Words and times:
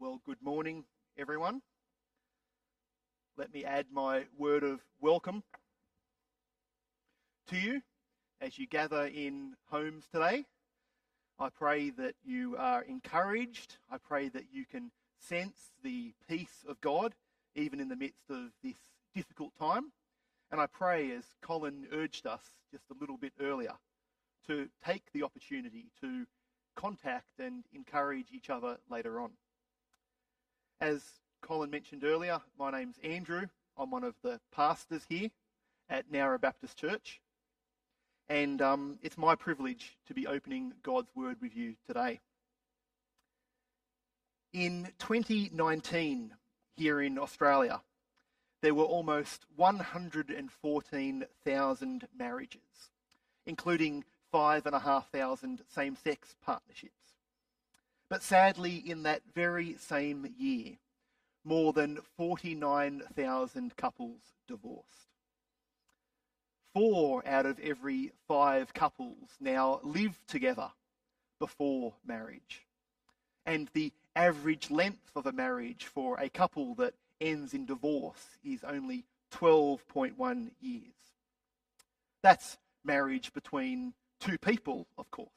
Well, 0.00 0.20
good 0.24 0.40
morning, 0.40 0.84
everyone. 1.18 1.60
Let 3.36 3.52
me 3.52 3.64
add 3.64 3.86
my 3.90 4.26
word 4.38 4.62
of 4.62 4.78
welcome 5.00 5.42
to 7.48 7.56
you 7.56 7.80
as 8.40 8.60
you 8.60 8.68
gather 8.68 9.06
in 9.06 9.56
homes 9.72 10.04
today. 10.12 10.44
I 11.40 11.48
pray 11.48 11.90
that 11.90 12.14
you 12.24 12.56
are 12.56 12.82
encouraged. 12.82 13.78
I 13.90 13.98
pray 13.98 14.28
that 14.28 14.44
you 14.52 14.64
can 14.64 14.92
sense 15.18 15.72
the 15.82 16.14
peace 16.28 16.64
of 16.68 16.80
God 16.80 17.16
even 17.56 17.80
in 17.80 17.88
the 17.88 17.96
midst 17.96 18.30
of 18.30 18.52
this 18.62 18.78
difficult 19.16 19.50
time. 19.58 19.90
And 20.52 20.60
I 20.60 20.66
pray, 20.66 21.10
as 21.10 21.24
Colin 21.42 21.88
urged 21.90 22.24
us 22.24 22.44
just 22.70 22.84
a 22.92 23.00
little 23.00 23.16
bit 23.16 23.32
earlier, 23.40 23.74
to 24.46 24.68
take 24.86 25.10
the 25.12 25.24
opportunity 25.24 25.86
to 26.02 26.24
contact 26.76 27.40
and 27.40 27.64
encourage 27.74 28.28
each 28.32 28.48
other 28.48 28.76
later 28.88 29.18
on. 29.18 29.32
As 30.80 31.02
Colin 31.42 31.70
mentioned 31.70 32.04
earlier, 32.04 32.40
my 32.56 32.70
name's 32.70 33.00
Andrew. 33.02 33.48
I'm 33.76 33.90
one 33.90 34.04
of 34.04 34.14
the 34.22 34.38
pastors 34.52 35.02
here 35.08 35.30
at 35.90 36.12
Nowra 36.12 36.40
Baptist 36.40 36.78
Church. 36.78 37.20
And 38.28 38.62
um, 38.62 39.00
it's 39.02 39.18
my 39.18 39.34
privilege 39.34 39.98
to 40.06 40.14
be 40.14 40.28
opening 40.28 40.74
God's 40.84 41.10
Word 41.16 41.38
with 41.42 41.56
you 41.56 41.74
today. 41.88 42.20
In 44.52 44.92
2019, 45.00 46.34
here 46.76 47.00
in 47.00 47.18
Australia, 47.18 47.80
there 48.62 48.74
were 48.74 48.84
almost 48.84 49.46
114,000 49.56 52.08
marriages, 52.16 52.60
including 53.46 54.04
5,500 54.30 55.64
same 55.74 55.96
sex 55.96 56.36
partnerships. 56.40 57.17
But 58.08 58.22
sadly, 58.22 58.76
in 58.76 59.02
that 59.02 59.22
very 59.34 59.76
same 59.78 60.34
year, 60.38 60.76
more 61.44 61.72
than 61.72 61.98
49,000 62.16 63.76
couples 63.76 64.20
divorced. 64.46 64.86
Four 66.74 67.26
out 67.26 67.46
of 67.46 67.58
every 67.60 68.12
five 68.26 68.72
couples 68.72 69.30
now 69.40 69.80
live 69.82 70.18
together 70.26 70.70
before 71.38 71.94
marriage. 72.06 72.66
And 73.46 73.68
the 73.72 73.92
average 74.14 74.70
length 74.70 75.10
of 75.16 75.26
a 75.26 75.32
marriage 75.32 75.84
for 75.84 76.18
a 76.18 76.28
couple 76.28 76.74
that 76.76 76.94
ends 77.20 77.54
in 77.54 77.66
divorce 77.66 78.36
is 78.44 78.64
only 78.64 79.04
12.1 79.32 80.50
years. 80.60 80.82
That's 82.22 82.58
marriage 82.84 83.32
between 83.32 83.94
two 84.20 84.38
people, 84.38 84.86
of 84.96 85.10
course. 85.10 85.28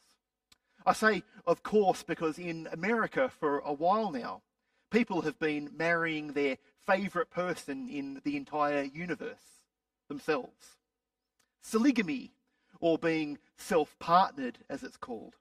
I 0.86 0.94
say, 0.94 1.24
of 1.46 1.64
course, 1.64 2.04
because 2.04 2.40
in 2.40 2.68
America 2.72 3.32
for 3.40 3.60
a 3.60 3.74
while 3.74 4.12
now, 4.12 4.42
people 4.90 5.22
have 5.22 5.40
been 5.40 5.72
marrying 5.78 6.34
their 6.34 6.58
favourite 6.86 7.30
person 7.30 7.88
in 7.88 8.22
the 8.24 8.36
entire 8.36 8.84
universe 8.84 9.66
themselves. 10.08 10.78
Sologamy, 11.64 12.32
or 12.80 12.98
being 12.98 13.38
self 13.58 13.98
partnered 14.00 14.58
as 14.70 14.84
it's 14.84 14.98
called, 14.98 15.36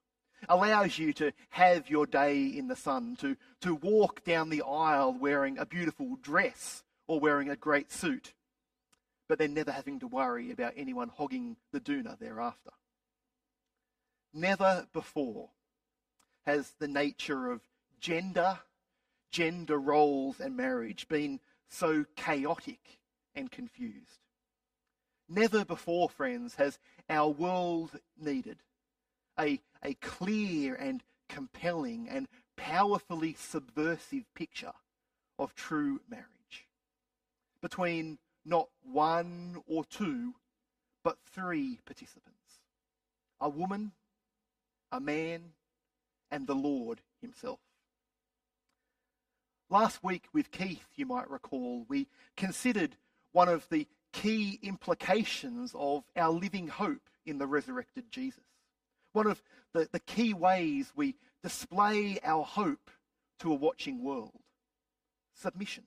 allows 0.49 0.99
you 0.99 1.13
to 1.15 1.33
have 1.51 1.91
your 1.91 2.07
day 2.07 2.47
in 2.47 2.69
the 2.69 2.77
sun, 2.77 3.17
to, 3.17 3.37
to 3.61 3.75
walk 3.75 4.25
down 4.25 4.51
the 4.51 4.63
aisle 4.63 5.13
wearing 5.13 5.59
a 5.59 5.67
beautiful 5.67 6.17
dress 6.23 6.83
or 7.07 7.19
wearing 7.19 7.51
a 7.51 7.57
great 7.57 7.91
suit, 7.91 8.35
but 9.29 9.39
then 9.39 9.55
never 9.55 9.73
having 9.73 9.99
to 10.01 10.07
worry 10.07 10.51
about 10.51 10.75
anyone 10.77 11.09
hogging 11.09 11.57
the 11.73 11.81
doona 11.81 12.19
thereafter. 12.19 12.71
Never 14.33 14.87
before 14.93 15.51
has 16.47 16.73
the 16.79 16.89
nature 16.89 17.51
of 17.51 17.61
gender, 18.01 18.61
gender 19.31 19.79
roles, 19.79 20.41
and 20.41 20.57
marriage 20.57 21.09
been 21.09 21.41
so 21.69 22.05
chaotic 22.17 23.01
and 23.35 23.51
confused. 23.51 24.21
Never 25.29 25.65
before, 25.65 26.09
friends, 26.09 26.57
has 26.57 26.79
our 27.09 27.29
world 27.29 27.99
needed 28.19 28.59
a, 29.39 29.61
a 29.83 29.95
clear 29.95 30.75
and 30.75 31.03
compelling 31.29 32.09
and 32.09 32.29
powerfully 32.57 33.35
subversive 33.39 34.25
picture 34.35 34.73
of 35.39 35.55
true 35.55 36.01
marriage 36.09 36.67
between 37.61 38.19
not 38.45 38.69
one 38.83 39.63
or 39.67 39.85
two, 39.85 40.35
but 41.03 41.19
three 41.33 41.79
participants 41.85 42.37
a 43.41 43.49
woman, 43.49 43.93
a 44.93 45.01
man, 45.01 45.53
and 46.31 46.47
the 46.47 46.55
Lord 46.55 47.01
Himself. 47.21 47.59
Last 49.69 50.03
week 50.03 50.25
with 50.33 50.51
Keith, 50.51 50.87
you 50.97 51.07
might 51.07 51.31
recall, 51.31 51.85
we 51.89 52.09
considered 52.37 52.97
one 53.33 53.49
of 53.49 53.69
the 53.71 53.87
key 54.13 54.59
implications 54.63 55.73
of 55.79 56.05
our 56.17 56.31
living 56.31 56.67
hope 56.67 57.09
in 57.25 57.39
the 57.39 57.47
resurrected 57.47 58.11
Jesus. 58.11 58.43
One 59.13 59.27
of 59.27 59.43
the, 59.73 59.89
the 59.93 60.01
key 60.01 60.35
ways 60.35 60.93
we 60.97 61.15
display 61.43 62.19
our 62.25 62.45
hope 62.45 62.91
to 63.41 63.53
a 63.53 63.55
watching 63.55 64.03
world 64.03 64.33
submission. 65.35 65.85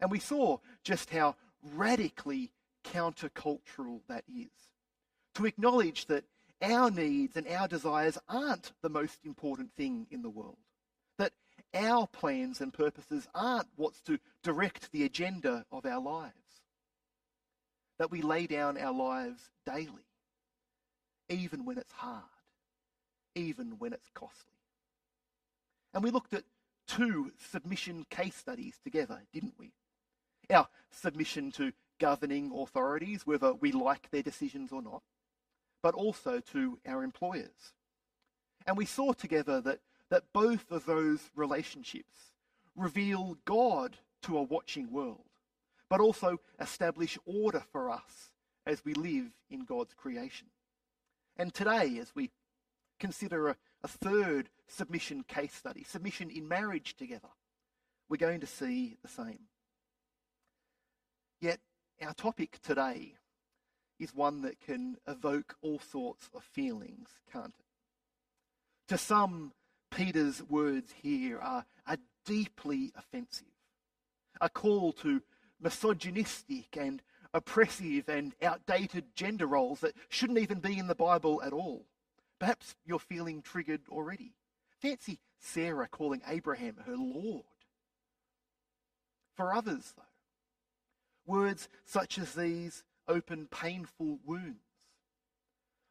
And 0.00 0.10
we 0.10 0.18
saw 0.18 0.58
just 0.84 1.10
how 1.10 1.36
radically 1.74 2.52
countercultural 2.84 4.00
that 4.08 4.24
is. 4.28 4.50
To 5.36 5.46
acknowledge 5.46 6.06
that 6.06 6.24
our 6.62 6.90
needs 6.90 7.36
and 7.36 7.46
our 7.48 7.66
desires 7.66 8.18
aren't 8.28 8.72
the 8.82 8.88
most 8.88 9.18
important 9.24 9.72
thing 9.74 10.06
in 10.10 10.22
the 10.22 10.30
world. 10.30 10.58
That 11.18 11.32
our 11.74 12.06
plans 12.06 12.60
and 12.60 12.72
purposes 12.72 13.26
aren't 13.34 13.68
what's 13.76 14.00
to 14.02 14.18
direct 14.42 14.92
the 14.92 15.04
agenda 15.04 15.64
of 15.72 15.84
our 15.84 16.00
lives. 16.00 16.34
That 17.98 18.10
we 18.10 18.22
lay 18.22 18.46
down 18.46 18.78
our 18.78 18.92
lives 18.92 19.50
daily, 19.66 20.06
even 21.28 21.64
when 21.64 21.78
it's 21.78 21.92
hard, 21.92 22.22
even 23.34 23.76
when 23.78 23.92
it's 23.92 24.08
costly. 24.14 24.58
And 25.94 26.02
we 26.02 26.10
looked 26.10 26.32
at 26.32 26.44
two 26.86 27.32
submission 27.50 28.06
case 28.10 28.36
studies 28.36 28.78
together, 28.82 29.20
didn't 29.32 29.54
we? 29.58 29.72
Our 30.50 30.68
submission 30.90 31.52
to 31.52 31.72
governing 32.00 32.52
authorities, 32.54 33.26
whether 33.26 33.52
we 33.52 33.72
like 33.72 34.10
their 34.10 34.22
decisions 34.22 34.72
or 34.72 34.82
not 34.82 35.02
but 35.82 35.94
also 35.94 36.40
to 36.52 36.78
our 36.86 37.02
employers. 37.02 37.74
And 38.66 38.76
we 38.76 38.86
saw 38.86 39.12
together 39.12 39.60
that, 39.62 39.80
that 40.10 40.32
both 40.32 40.70
of 40.70 40.86
those 40.86 41.30
relationships 41.34 42.32
reveal 42.76 43.36
God 43.44 43.96
to 44.22 44.38
a 44.38 44.42
watching 44.42 44.90
world, 44.90 45.28
but 45.90 46.00
also 46.00 46.38
establish 46.60 47.18
order 47.26 47.62
for 47.72 47.90
us 47.90 48.30
as 48.66 48.84
we 48.84 48.94
live 48.94 49.32
in 49.50 49.64
God's 49.64 49.94
creation. 49.94 50.46
And 51.36 51.52
today, 51.52 51.98
as 52.00 52.14
we 52.14 52.30
consider 53.00 53.48
a, 53.48 53.56
a 53.82 53.88
third 53.88 54.48
submission 54.68 55.24
case 55.26 55.54
study, 55.54 55.82
submission 55.82 56.30
in 56.30 56.46
marriage 56.46 56.96
together, 56.96 57.28
we're 58.08 58.16
going 58.16 58.40
to 58.40 58.46
see 58.46 58.96
the 59.02 59.08
same. 59.08 59.40
Yet, 61.40 61.58
our 62.00 62.14
topic 62.14 62.58
today 62.62 63.14
is 64.02 64.14
one 64.14 64.42
that 64.42 64.60
can 64.60 64.96
evoke 65.06 65.56
all 65.62 65.78
sorts 65.78 66.28
of 66.34 66.42
feelings, 66.42 67.08
can't 67.32 67.54
it? 67.58 67.64
To 68.88 68.98
some, 68.98 69.52
Peter's 69.90 70.42
words 70.42 70.92
here 71.02 71.38
are, 71.38 71.64
are 71.86 71.98
deeply 72.26 72.92
offensive. 72.96 73.46
A 74.40 74.48
call 74.48 74.92
to 74.94 75.22
misogynistic 75.60 76.76
and 76.76 77.00
oppressive 77.32 78.08
and 78.08 78.34
outdated 78.42 79.14
gender 79.14 79.46
roles 79.46 79.80
that 79.80 79.94
shouldn't 80.08 80.40
even 80.40 80.58
be 80.58 80.78
in 80.78 80.88
the 80.88 80.94
Bible 80.94 81.40
at 81.42 81.52
all. 81.52 81.86
Perhaps 82.38 82.74
you're 82.84 82.98
feeling 82.98 83.40
triggered 83.40 83.82
already. 83.88 84.34
Fancy 84.80 85.20
Sarah 85.38 85.88
calling 85.88 86.22
Abraham 86.26 86.76
her 86.84 86.96
Lord. 86.96 87.44
For 89.36 89.54
others, 89.54 89.94
though, 89.96 90.02
words 91.32 91.68
such 91.84 92.18
as 92.18 92.34
these 92.34 92.82
open 93.08 93.48
painful 93.50 94.18
wounds, 94.24 94.58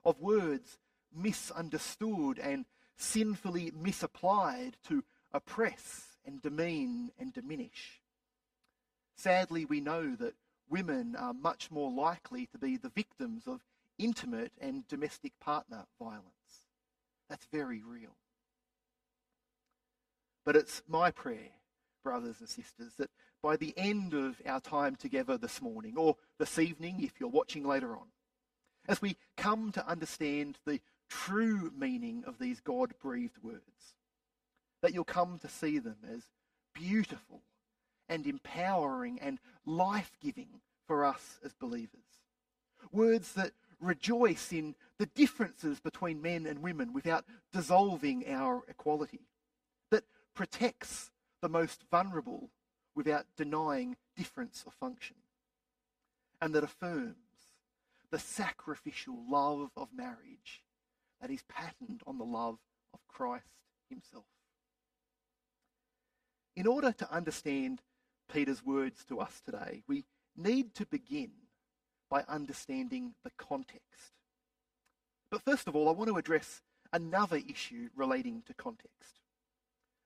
of 0.03 0.19
words 0.19 0.77
misunderstood 1.13 2.39
and 2.39 2.65
sinfully 2.97 3.71
misapplied 3.75 4.77
to 4.87 5.03
oppress 5.33 6.17
and 6.25 6.41
demean 6.41 7.11
and 7.19 7.33
diminish. 7.33 8.01
Sadly, 9.15 9.65
we 9.65 9.81
know 9.81 10.15
that 10.15 10.35
women 10.69 11.15
are 11.15 11.33
much 11.33 11.69
more 11.69 11.91
likely 11.91 12.45
to 12.47 12.57
be 12.57 12.77
the 12.77 12.89
victims 12.89 13.43
of 13.47 13.61
intimate 13.99 14.51
and 14.59 14.87
domestic 14.87 15.33
partner 15.39 15.85
violence. 15.99 16.25
That's 17.29 17.45
very 17.51 17.81
real. 17.83 18.15
But 20.43 20.55
it's 20.55 20.81
my 20.87 21.11
prayer, 21.11 21.51
brothers 22.03 22.39
and 22.39 22.49
sisters, 22.49 22.95
that 22.97 23.09
by 23.41 23.57
the 23.57 23.73
end 23.77 24.13
of 24.13 24.41
our 24.45 24.59
time 24.59 24.95
together 24.95 25.37
this 25.37 25.61
morning, 25.61 25.95
or 25.97 26.15
this 26.39 26.59
evening 26.59 27.01
if 27.01 27.19
you're 27.19 27.29
watching 27.29 27.63
later 27.63 27.95
on, 27.95 28.07
as 28.87 29.01
we 29.01 29.17
come 29.37 29.71
to 29.71 29.87
understand 29.87 30.57
the 30.65 30.79
true 31.09 31.71
meaning 31.77 32.23
of 32.25 32.39
these 32.39 32.59
God 32.59 32.93
breathed 33.01 33.37
words, 33.41 33.95
that 34.81 34.93
you'll 34.93 35.03
come 35.03 35.39
to 35.39 35.49
see 35.49 35.79
them 35.79 35.97
as 36.13 36.23
beautiful 36.73 37.41
and 38.09 38.25
empowering 38.25 39.19
and 39.21 39.39
life 39.65 40.11
giving 40.21 40.61
for 40.87 41.05
us 41.05 41.39
as 41.43 41.53
believers. 41.53 42.23
Words 42.91 43.33
that 43.33 43.51
rejoice 43.79 44.51
in 44.51 44.75
the 44.97 45.05
differences 45.07 45.79
between 45.79 46.21
men 46.21 46.45
and 46.45 46.61
women 46.61 46.93
without 46.93 47.25
dissolving 47.51 48.27
our 48.27 48.63
equality, 48.67 49.21
that 49.89 50.03
protects 50.35 51.11
the 51.41 51.49
most 51.49 51.83
vulnerable 51.89 52.49
without 52.95 53.25
denying 53.37 53.95
difference 54.15 54.63
of 54.67 54.73
function, 54.73 55.15
and 56.41 56.53
that 56.53 56.63
affirms 56.63 57.15
the 58.11 58.19
sacrificial 58.19 59.15
love 59.29 59.69
of 59.77 59.87
marriage 59.95 60.63
that 61.21 61.31
is 61.31 61.43
patterned 61.47 62.01
on 62.05 62.17
the 62.17 62.25
love 62.25 62.57
of 62.93 62.99
Christ 63.07 63.45
himself. 63.89 64.25
In 66.55 66.67
order 66.67 66.91
to 66.91 67.11
understand 67.13 67.81
Peter's 68.31 68.65
words 68.65 69.05
to 69.05 69.19
us 69.19 69.41
today, 69.43 69.83
we 69.87 70.05
need 70.35 70.73
to 70.75 70.85
begin 70.85 71.31
by 72.09 72.23
understanding 72.27 73.13
the 73.23 73.31
context. 73.37 74.11
But 75.29 75.43
first 75.43 75.67
of 75.67 75.75
all, 75.75 75.87
I 75.87 75.93
want 75.93 76.09
to 76.09 76.17
address 76.17 76.61
another 76.91 77.37
issue 77.37 77.89
relating 77.95 78.43
to 78.47 78.53
context. 78.53 79.21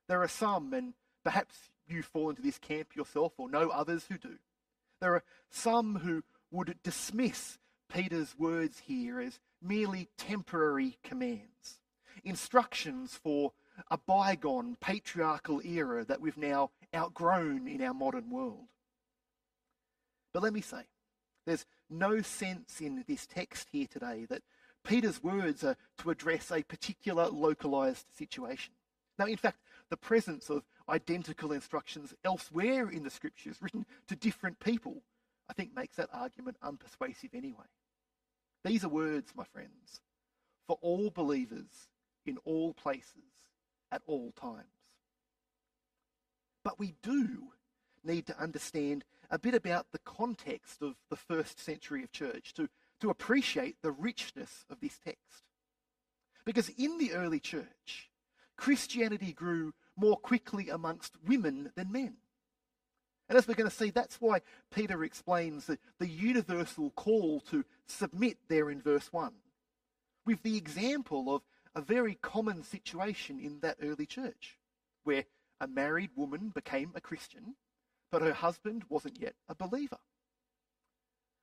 There 0.07 0.21
are 0.21 0.27
some, 0.27 0.71
and 0.73 0.93
perhaps 1.23 1.71
you 1.87 2.03
fall 2.03 2.29
into 2.29 2.41
this 2.41 2.57
camp 2.57 2.95
yourself 2.95 3.33
or 3.37 3.49
know 3.49 3.69
others 3.69 4.05
who 4.09 4.17
do. 4.17 4.37
There 5.01 5.13
are 5.13 5.23
some 5.49 5.97
who 5.97 6.23
would 6.51 6.75
dismiss 6.83 7.57
Peter's 7.93 8.37
words 8.37 8.83
here 8.85 9.19
as 9.19 9.39
merely 9.61 10.09
temporary 10.17 10.97
commands, 11.03 11.79
instructions 12.23 13.19
for 13.21 13.53
a 13.91 13.97
bygone 13.97 14.77
patriarchal 14.79 15.61
era 15.65 16.05
that 16.05 16.21
we've 16.21 16.37
now 16.37 16.71
outgrown 16.95 17.67
in 17.67 17.81
our 17.81 17.93
modern 17.93 18.29
world. 18.29 18.67
But 20.33 20.43
let 20.43 20.53
me 20.53 20.61
say, 20.61 20.83
there's 21.45 21.65
no 21.89 22.21
sense 22.21 22.81
in 22.81 23.03
this 23.07 23.27
text 23.27 23.67
here 23.71 23.87
today 23.87 24.25
that 24.29 24.41
Peter's 24.83 25.21
words 25.21 25.63
are 25.63 25.77
to 25.99 26.09
address 26.09 26.51
a 26.51 26.63
particular 26.63 27.27
localized 27.27 28.05
situation. 28.15 28.73
Now, 29.17 29.25
in 29.25 29.37
fact, 29.37 29.59
the 29.89 29.97
presence 29.97 30.49
of 30.49 30.63
identical 30.89 31.51
instructions 31.51 32.13
elsewhere 32.23 32.89
in 32.89 33.03
the 33.03 33.09
scriptures 33.09 33.57
written 33.61 33.85
to 34.07 34.15
different 34.15 34.59
people, 34.59 35.01
I 35.49 35.53
think 35.53 35.75
makes 35.75 35.95
that 35.97 36.09
argument 36.13 36.57
unpersuasive 36.63 37.33
anyway. 37.33 37.65
These 38.63 38.83
are 38.83 38.89
words, 38.89 39.31
my 39.35 39.43
friends, 39.43 40.01
for 40.67 40.77
all 40.81 41.09
believers 41.09 41.89
in 42.25 42.37
all 42.45 42.73
places 42.73 43.23
at 43.91 44.01
all 44.07 44.31
times. 44.39 44.65
But 46.63 46.79
we 46.79 46.95
do 47.03 47.51
need 48.03 48.25
to 48.27 48.39
understand 48.39 49.05
a 49.29 49.39
bit 49.39 49.53
about 49.53 49.87
the 49.91 49.99
context 49.99 50.81
of 50.81 50.95
the 51.09 51.15
first 51.15 51.59
century 51.59 52.03
of 52.03 52.11
church 52.11 52.53
to, 52.55 52.67
to 53.01 53.09
appreciate 53.09 53.81
the 53.81 53.91
richness 53.91 54.65
of 54.69 54.79
this 54.79 54.97
text. 55.03 55.43
Because 56.45 56.69
in 56.69 56.97
the 56.97 57.13
early 57.13 57.39
church, 57.39 58.09
Christianity 58.57 59.33
grew 59.33 59.73
more 59.97 60.17
quickly 60.17 60.69
amongst 60.69 61.15
women 61.25 61.71
than 61.75 61.91
men. 61.91 62.15
And 63.27 63.37
as 63.37 63.47
we're 63.47 63.55
going 63.55 63.69
to 63.69 63.75
see, 63.75 63.89
that's 63.89 64.17
why 64.21 64.41
Peter 64.73 65.03
explains 65.03 65.65
the, 65.65 65.79
the 65.99 66.07
universal 66.07 66.91
call 66.91 67.39
to 67.51 67.65
submit 67.87 68.37
there 68.47 68.69
in 68.69 68.81
verse 68.81 69.11
1, 69.11 69.33
with 70.25 70.43
the 70.43 70.57
example 70.57 71.33
of 71.33 71.41
a 71.75 71.81
very 71.81 72.15
common 72.21 72.63
situation 72.63 73.39
in 73.39 73.59
that 73.61 73.77
early 73.81 74.05
church, 74.05 74.57
where 75.03 75.25
a 75.59 75.67
married 75.67 76.11
woman 76.15 76.49
became 76.53 76.91
a 76.93 77.01
Christian, 77.01 77.55
but 78.11 78.21
her 78.21 78.33
husband 78.33 78.83
wasn't 78.89 79.19
yet 79.19 79.33
a 79.49 79.55
believer. 79.55 79.97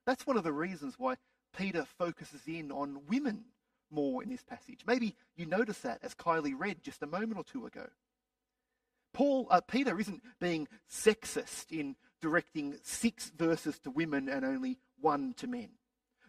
That's 0.07 0.27
one 0.27 0.37
of 0.37 0.45
the 0.45 0.53
reasons 0.53 0.95
why 0.99 1.17
Peter 1.57 1.85
focuses 1.99 2.43
in 2.47 2.71
on 2.73 3.03
women 3.09 3.45
more 3.91 4.23
in 4.23 4.31
this 4.31 4.43
passage. 4.43 4.81
Maybe 4.87 5.15
you 5.37 5.47
notice 5.47 5.79
that 5.81 5.99
as 6.03 6.15
Kylie 6.15 6.55
read 6.57 6.83
just 6.83 7.03
a 7.03 7.07
moment 7.07 7.39
or 7.39 7.45
two 7.45 7.67
ago. 7.67 7.87
Paul, 9.13 9.47
uh, 9.51 9.61
Peter 9.61 9.99
isn't 9.99 10.23
being 10.41 10.69
sexist 10.91 11.71
in 11.71 11.97
directing 12.21 12.77
six 12.83 13.31
verses 13.37 13.79
to 13.81 13.91
women 13.91 14.29
and 14.29 14.45
only 14.45 14.79
one 15.01 15.35
to 15.35 15.47
men. 15.47 15.71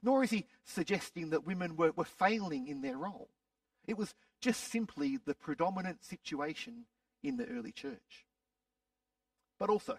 Nor 0.02 0.24
is 0.24 0.32
he 0.32 0.48
suggesting 0.66 1.30
that 1.30 1.46
women 1.46 1.78
were, 1.78 1.92
were 1.92 2.04
failing 2.04 2.68
in 2.68 2.82
their 2.82 2.98
role. 2.98 3.30
It 3.88 3.98
was 3.98 4.14
just 4.42 4.72
simply 4.72 5.18
the 5.18 5.36
predominant 5.36 6.04
situation 6.04 6.86
in 7.22 7.38
the 7.38 7.48
early 7.48 7.72
church. 7.72 8.26
But 9.60 9.70
also, 9.70 9.98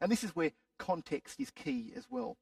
and 0.00 0.12
this 0.12 0.24
is 0.24 0.36
where 0.36 0.52
context 0.78 1.40
is 1.40 1.50
key 1.50 1.92
as 1.96 2.06
well. 2.10 2.36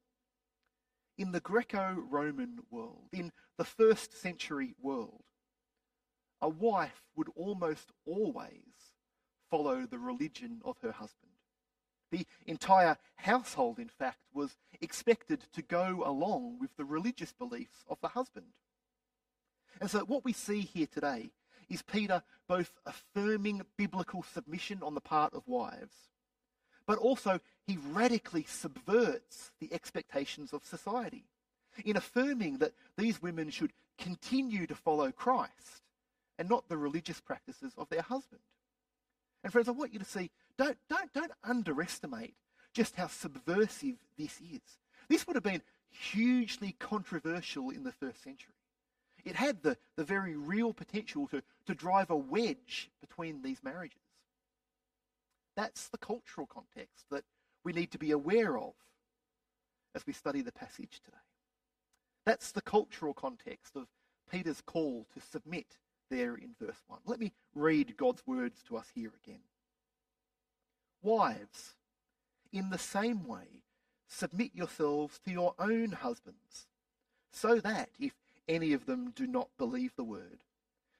In 1.17 1.31
the 1.31 1.39
Greco 1.39 1.95
Roman 2.09 2.59
world, 2.69 3.09
in 3.13 3.31
the 3.57 3.63
first 3.63 4.19
century 4.19 4.75
world, 4.81 5.23
a 6.41 6.49
wife 6.49 7.03
would 7.15 7.29
almost 7.35 7.91
always 8.05 8.70
follow 9.51 9.85
the 9.85 9.99
religion 9.99 10.61
of 10.65 10.77
her 10.81 10.93
husband. 10.93 11.31
The 12.09 12.25
entire 12.47 12.97
household, 13.15 13.77
in 13.77 13.89
fact, 13.89 14.19
was 14.33 14.57
expected 14.81 15.43
to 15.53 15.61
go 15.61 16.03
along 16.05 16.57
with 16.59 16.75
the 16.77 16.85
religious 16.85 17.33
beliefs 17.33 17.85
of 17.87 17.99
the 18.01 18.09
husband. 18.09 18.47
And 19.79 19.89
so, 19.89 19.99
what 19.99 20.25
we 20.25 20.33
see 20.33 20.61
here 20.61 20.87
today 20.87 21.29
is 21.69 21.81
Peter 21.81 22.23
both 22.47 22.71
affirming 22.85 23.61
biblical 23.77 24.23
submission 24.23 24.79
on 24.81 24.93
the 24.93 25.01
part 25.01 25.33
of 25.33 25.47
wives, 25.47 25.95
but 26.85 26.97
also 26.97 27.39
he 27.65 27.77
radically 27.91 28.43
subverts 28.43 29.51
the 29.59 29.73
expectations 29.73 30.51
of 30.51 30.65
society 30.65 31.25
in 31.85 31.95
affirming 31.95 32.57
that 32.57 32.73
these 32.97 33.21
women 33.21 33.49
should 33.49 33.71
continue 33.97 34.67
to 34.67 34.75
follow 34.75 35.11
Christ 35.11 35.83
and 36.37 36.49
not 36.49 36.67
the 36.67 36.77
religious 36.77 37.21
practices 37.21 37.73
of 37.77 37.87
their 37.89 38.01
husband. 38.01 38.41
And 39.43 39.51
friends, 39.51 39.67
I 39.67 39.71
want 39.71 39.93
you 39.93 39.99
to 39.99 40.05
see, 40.05 40.29
don't, 40.57 40.77
don't, 40.89 41.11
don't 41.13 41.31
underestimate 41.43 42.35
just 42.73 42.95
how 42.95 43.07
subversive 43.07 43.95
this 44.17 44.39
is. 44.39 44.61
This 45.09 45.25
would 45.27 45.35
have 45.35 45.43
been 45.43 45.63
hugely 45.89 46.75
controversial 46.79 47.69
in 47.69 47.83
the 47.83 47.91
first 47.91 48.23
century. 48.23 48.53
It 49.25 49.35
had 49.35 49.61
the, 49.61 49.77
the 49.97 50.03
very 50.03 50.35
real 50.35 50.73
potential 50.73 51.27
to, 51.27 51.43
to 51.67 51.75
drive 51.75 52.09
a 52.09 52.15
wedge 52.15 52.89
between 53.01 53.41
these 53.41 53.63
marriages. 53.63 53.99
That's 55.55 55.89
the 55.89 55.97
cultural 55.97 56.47
context 56.47 57.05
that 57.11 57.23
we 57.63 57.73
need 57.73 57.91
to 57.91 57.99
be 57.99 58.11
aware 58.11 58.57
of 58.57 58.73
as 59.93 60.07
we 60.07 60.13
study 60.13 60.41
the 60.41 60.51
passage 60.51 61.01
today. 61.03 61.17
That's 62.25 62.51
the 62.51 62.61
cultural 62.61 63.13
context 63.13 63.75
of 63.75 63.87
Peter's 64.31 64.61
call 64.61 65.05
to 65.13 65.21
submit 65.21 65.77
there 66.11 66.35
in 66.35 66.53
verse 66.59 66.77
1. 66.87 66.99
Let 67.05 67.19
me 67.19 67.31
read 67.55 67.97
God's 67.97 68.21
words 68.27 68.61
to 68.67 68.77
us 68.77 68.85
here 68.93 69.11
again. 69.23 69.41
Wives, 71.01 71.73
in 72.53 72.69
the 72.69 72.77
same 72.77 73.25
way, 73.25 73.63
submit 74.07 74.51
yourselves 74.53 75.19
to 75.25 75.31
your 75.31 75.55
own 75.57 75.93
husbands, 75.93 76.67
so 77.31 77.59
that 77.61 77.89
if 77.99 78.11
any 78.47 78.73
of 78.73 78.85
them 78.85 79.11
do 79.15 79.25
not 79.25 79.47
believe 79.57 79.95
the 79.95 80.03
word, 80.03 80.43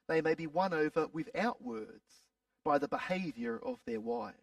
they 0.08 0.20
may 0.20 0.34
be 0.34 0.46
won 0.46 0.72
over 0.72 1.06
without 1.12 1.62
words 1.62 2.22
by 2.64 2.78
the 2.78 2.88
behaviour 2.88 3.60
of 3.62 3.78
their 3.86 4.00
wives. 4.00 4.36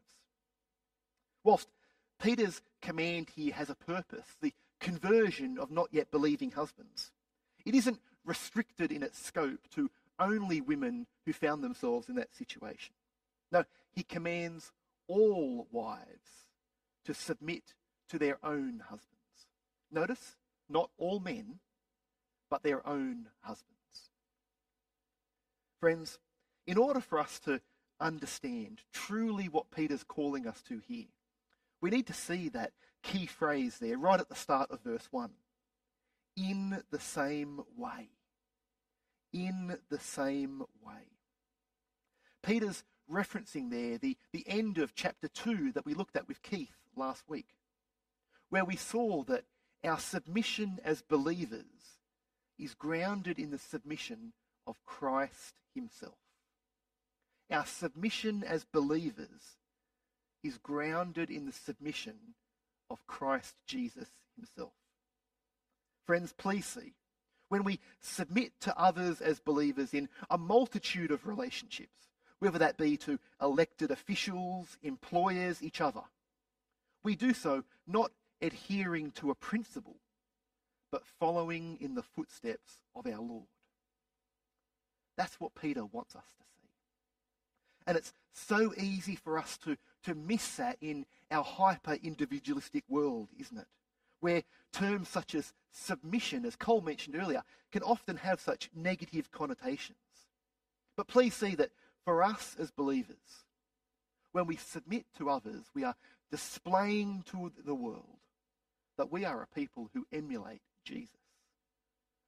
Whilst 1.43 1.67
Peter's 2.21 2.61
command 2.81 3.29
here 3.35 3.53
has 3.53 3.69
a 3.69 3.75
purpose, 3.75 4.37
the 4.41 4.53
conversion 4.79 5.57
of 5.57 5.71
not 5.71 5.89
yet 5.91 6.11
believing 6.11 6.51
husbands, 6.51 7.11
it 7.65 7.73
isn't 7.73 7.99
restricted 8.23 8.91
in 8.91 9.03
its 9.03 9.19
scope 9.19 9.67
to 9.73 9.89
only 10.19 10.61
women 10.61 11.07
who 11.25 11.33
found 11.33 11.63
themselves 11.63 12.09
in 12.09 12.15
that 12.15 12.35
situation. 12.35 12.93
No, 13.51 13.63
he 13.91 14.03
commands 14.03 14.71
all 15.07 15.67
wives 15.71 16.47
to 17.05 17.13
submit 17.13 17.73
to 18.09 18.19
their 18.19 18.37
own 18.43 18.83
husbands. 18.87 19.07
Notice, 19.91 20.35
not 20.69 20.89
all 20.97 21.19
men, 21.19 21.59
but 22.49 22.63
their 22.63 22.85
own 22.87 23.27
husbands. 23.41 23.75
Friends, 25.79 26.19
in 26.67 26.77
order 26.77 26.99
for 26.99 27.19
us 27.19 27.39
to 27.39 27.61
understand 27.99 28.81
truly 28.93 29.45
what 29.45 29.71
Peter's 29.71 30.03
calling 30.03 30.47
us 30.47 30.61
to 30.63 30.81
here, 30.87 31.07
we 31.81 31.89
need 31.89 32.07
to 32.07 32.13
see 32.13 32.49
that 32.49 32.73
key 33.01 33.25
phrase 33.25 33.77
there 33.79 33.97
right 33.97 34.19
at 34.19 34.29
the 34.29 34.35
start 34.35 34.69
of 34.71 34.81
verse 34.81 35.07
1. 35.11 35.31
In 36.37 36.83
the 36.91 36.99
same 36.99 37.61
way 37.77 38.09
in 39.33 39.77
the 39.89 39.99
same 39.99 40.63
way. 40.85 41.17
Peter's 42.43 42.83
referencing 43.11 43.69
there 43.71 43.97
the, 43.97 44.17
the 44.33 44.47
end 44.47 44.77
of 44.77 44.95
chapter 44.95 45.27
2 45.27 45.71
that 45.73 45.85
we 45.85 45.93
looked 45.93 46.15
at 46.15 46.27
with 46.27 46.41
Keith 46.43 46.75
last 46.95 47.23
week, 47.27 47.47
where 48.49 48.65
we 48.65 48.75
saw 48.75 49.23
that 49.23 49.45
our 49.83 49.99
submission 49.99 50.79
as 50.83 51.01
believers 51.01 51.63
is 52.57 52.73
grounded 52.75 53.39
in 53.39 53.51
the 53.51 53.57
submission 53.57 54.33
of 54.67 54.83
Christ 54.85 55.55
himself. 55.73 56.17
our 57.51 57.65
submission 57.65 58.43
as 58.43 58.65
believers 58.65 59.57
is 60.43 60.57
grounded 60.57 61.29
in 61.29 61.45
the 61.45 61.51
submission 61.51 62.15
of 62.89 63.05
Christ 63.07 63.55
Jesus 63.65 64.09
himself. 64.35 64.73
Friends, 66.05 66.33
please 66.37 66.65
see, 66.65 66.93
when 67.49 67.63
we 67.63 67.79
submit 67.99 68.53
to 68.61 68.79
others 68.79 69.21
as 69.21 69.39
believers 69.39 69.93
in 69.93 70.07
a 70.29 70.37
multitude 70.37 71.11
of 71.11 71.27
relationships, 71.27 72.07
whether 72.39 72.59
that 72.59 72.77
be 72.77 72.95
to 72.97 73.19
elected 73.41 73.91
officials, 73.91 74.77
employers, 74.81 75.61
each 75.61 75.81
other, 75.81 76.01
we 77.03 77.15
do 77.15 77.33
so 77.33 77.63
not 77.87 78.11
adhering 78.41 79.11
to 79.11 79.31
a 79.31 79.35
principle, 79.35 79.97
but 80.91 81.05
following 81.19 81.77
in 81.81 81.95
the 81.95 82.03
footsteps 82.03 82.81
of 82.95 83.05
our 83.05 83.19
Lord. 83.19 83.47
That's 85.17 85.39
what 85.39 85.55
Peter 85.55 85.85
wants 85.85 86.15
us 86.15 86.23
to 86.37 86.43
see. 86.43 86.69
And 87.85 87.97
it's 87.97 88.13
so 88.31 88.73
easy 88.77 89.15
for 89.15 89.37
us 89.37 89.57
to, 89.65 89.75
to 90.03 90.15
miss 90.15 90.55
that 90.55 90.77
in 90.81 91.05
our 91.29 91.43
hyper 91.43 91.97
individualistic 92.01 92.83
world, 92.87 93.27
isn't 93.37 93.57
it? 93.57 93.67
Where 94.19 94.43
terms 94.71 95.09
such 95.09 95.35
as 95.35 95.53
submission, 95.71 96.45
as 96.45 96.55
Cole 96.55 96.81
mentioned 96.81 97.15
earlier, 97.15 97.43
can 97.71 97.83
often 97.83 98.17
have 98.17 98.39
such 98.39 98.69
negative 98.75 99.31
connotations. 99.31 99.97
But 100.97 101.07
please 101.07 101.33
see 101.33 101.55
that 101.55 101.71
for 102.03 102.23
us 102.23 102.55
as 102.59 102.71
believers, 102.71 103.45
when 104.31 104.45
we 104.45 104.55
submit 104.55 105.05
to 105.17 105.29
others, 105.29 105.65
we 105.73 105.83
are 105.83 105.95
displaying 106.31 107.23
to 107.31 107.51
the 107.65 107.75
world 107.75 108.19
that 108.97 109.11
we 109.11 109.25
are 109.25 109.41
a 109.41 109.55
people 109.55 109.89
who 109.93 110.05
emulate 110.11 110.61
Jesus, 110.83 111.09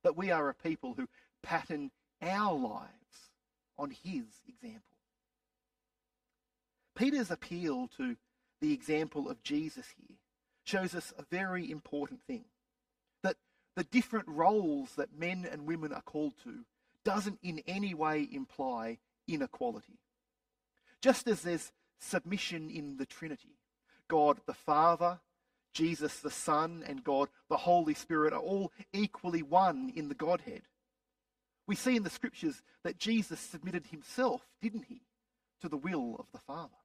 that 0.03 0.15
we 0.15 0.31
are 0.31 0.49
a 0.49 0.53
people 0.53 0.93
who 0.93 1.07
pattern 1.43 1.91
our 2.21 2.53
lives 2.53 3.31
on 3.77 3.91
his 3.91 4.23
example. 4.47 4.81
Peter's 6.95 7.31
appeal 7.31 7.89
to 7.97 8.15
the 8.61 8.73
example 8.73 9.29
of 9.29 9.43
Jesus 9.43 9.87
here 9.97 10.17
shows 10.63 10.95
us 10.95 11.13
a 11.17 11.23
very 11.23 11.69
important 11.69 12.21
thing 12.23 12.45
that 13.23 13.37
the 13.75 13.83
different 13.83 14.27
roles 14.27 14.95
that 14.95 15.17
men 15.17 15.47
and 15.49 15.65
women 15.65 15.91
are 15.93 16.01
called 16.01 16.33
to 16.43 16.65
doesn't 17.03 17.39
in 17.41 17.61
any 17.67 17.93
way 17.93 18.27
imply 18.31 18.99
inequality. 19.27 19.99
Just 21.01 21.27
as 21.27 21.41
there's 21.41 21.71
submission 21.99 22.69
in 22.69 22.97
the 22.97 23.05
Trinity, 23.05 23.57
God 24.07 24.39
the 24.45 24.53
Father, 24.53 25.19
Jesus 25.73 26.19
the 26.19 26.29
Son, 26.29 26.83
and 26.85 27.03
God 27.03 27.29
the 27.49 27.57
Holy 27.57 27.93
Spirit 27.93 28.33
are 28.33 28.39
all 28.39 28.71
equally 28.93 29.41
one 29.41 29.91
in 29.95 30.09
the 30.09 30.15
Godhead. 30.15 30.63
We 31.67 31.75
see 31.75 31.95
in 31.95 32.03
the 32.03 32.09
scriptures 32.09 32.61
that 32.83 32.97
Jesus 32.97 33.39
submitted 33.39 33.87
himself, 33.87 34.41
didn't 34.61 34.85
he, 34.89 35.01
to 35.61 35.69
the 35.69 35.77
will 35.77 36.17
of 36.19 36.25
the 36.31 36.39
Father. 36.39 36.80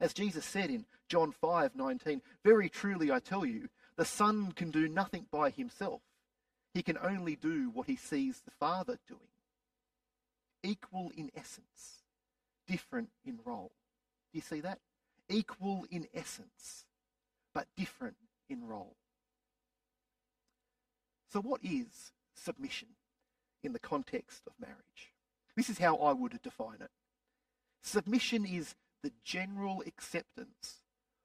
As 0.00 0.14
Jesus 0.14 0.46
said 0.46 0.70
in 0.70 0.86
John 1.08 1.30
5:19, 1.30 2.22
"Very 2.42 2.70
truly 2.70 3.12
I 3.12 3.20
tell 3.20 3.44
you, 3.44 3.68
the 3.96 4.04
Son 4.04 4.52
can 4.52 4.70
do 4.70 4.88
nothing 4.88 5.24
by 5.30 5.50
himself. 5.50 6.02
He 6.72 6.82
can 6.82 6.96
only 6.98 7.36
do 7.36 7.68
what 7.68 7.86
he 7.86 7.96
sees 7.96 8.40
the 8.40 8.50
Father 8.50 8.98
doing." 9.06 9.28
Equal 10.62 11.10
in 11.10 11.30
essence, 11.34 12.04
different 12.66 13.12
in 13.24 13.42
role. 13.44 13.72
Do 14.32 14.38
you 14.38 14.42
see 14.42 14.60
that? 14.60 14.80
Equal 15.28 15.84
in 15.90 16.08
essence, 16.14 16.86
but 17.52 17.74
different 17.76 18.16
in 18.48 18.66
role. 18.66 18.96
So 21.28 21.40
what 21.40 21.62
is 21.62 22.12
submission 22.34 22.96
in 23.62 23.72
the 23.72 23.78
context 23.78 24.46
of 24.46 24.58
marriage? 24.58 25.12
This 25.56 25.68
is 25.68 25.78
how 25.78 25.96
I 25.96 26.12
would 26.12 26.40
define 26.42 26.80
it. 26.80 26.90
Submission 27.82 28.46
is 28.46 28.74
the 29.02 29.12
general 29.24 29.82
acceptance 29.86 30.82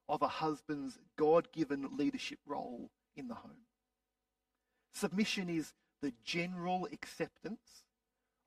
of 0.08 0.22
a 0.22 0.28
husband's 0.28 0.98
God 1.18 1.52
given 1.52 1.98
leadership 1.98 2.40
role 2.46 2.90
in 3.16 3.28
the 3.28 3.36
home. 3.36 3.66
Submission 4.94 5.50
is 5.50 5.74
the 6.02 6.14
general 6.24 6.88
acceptance 6.92 7.84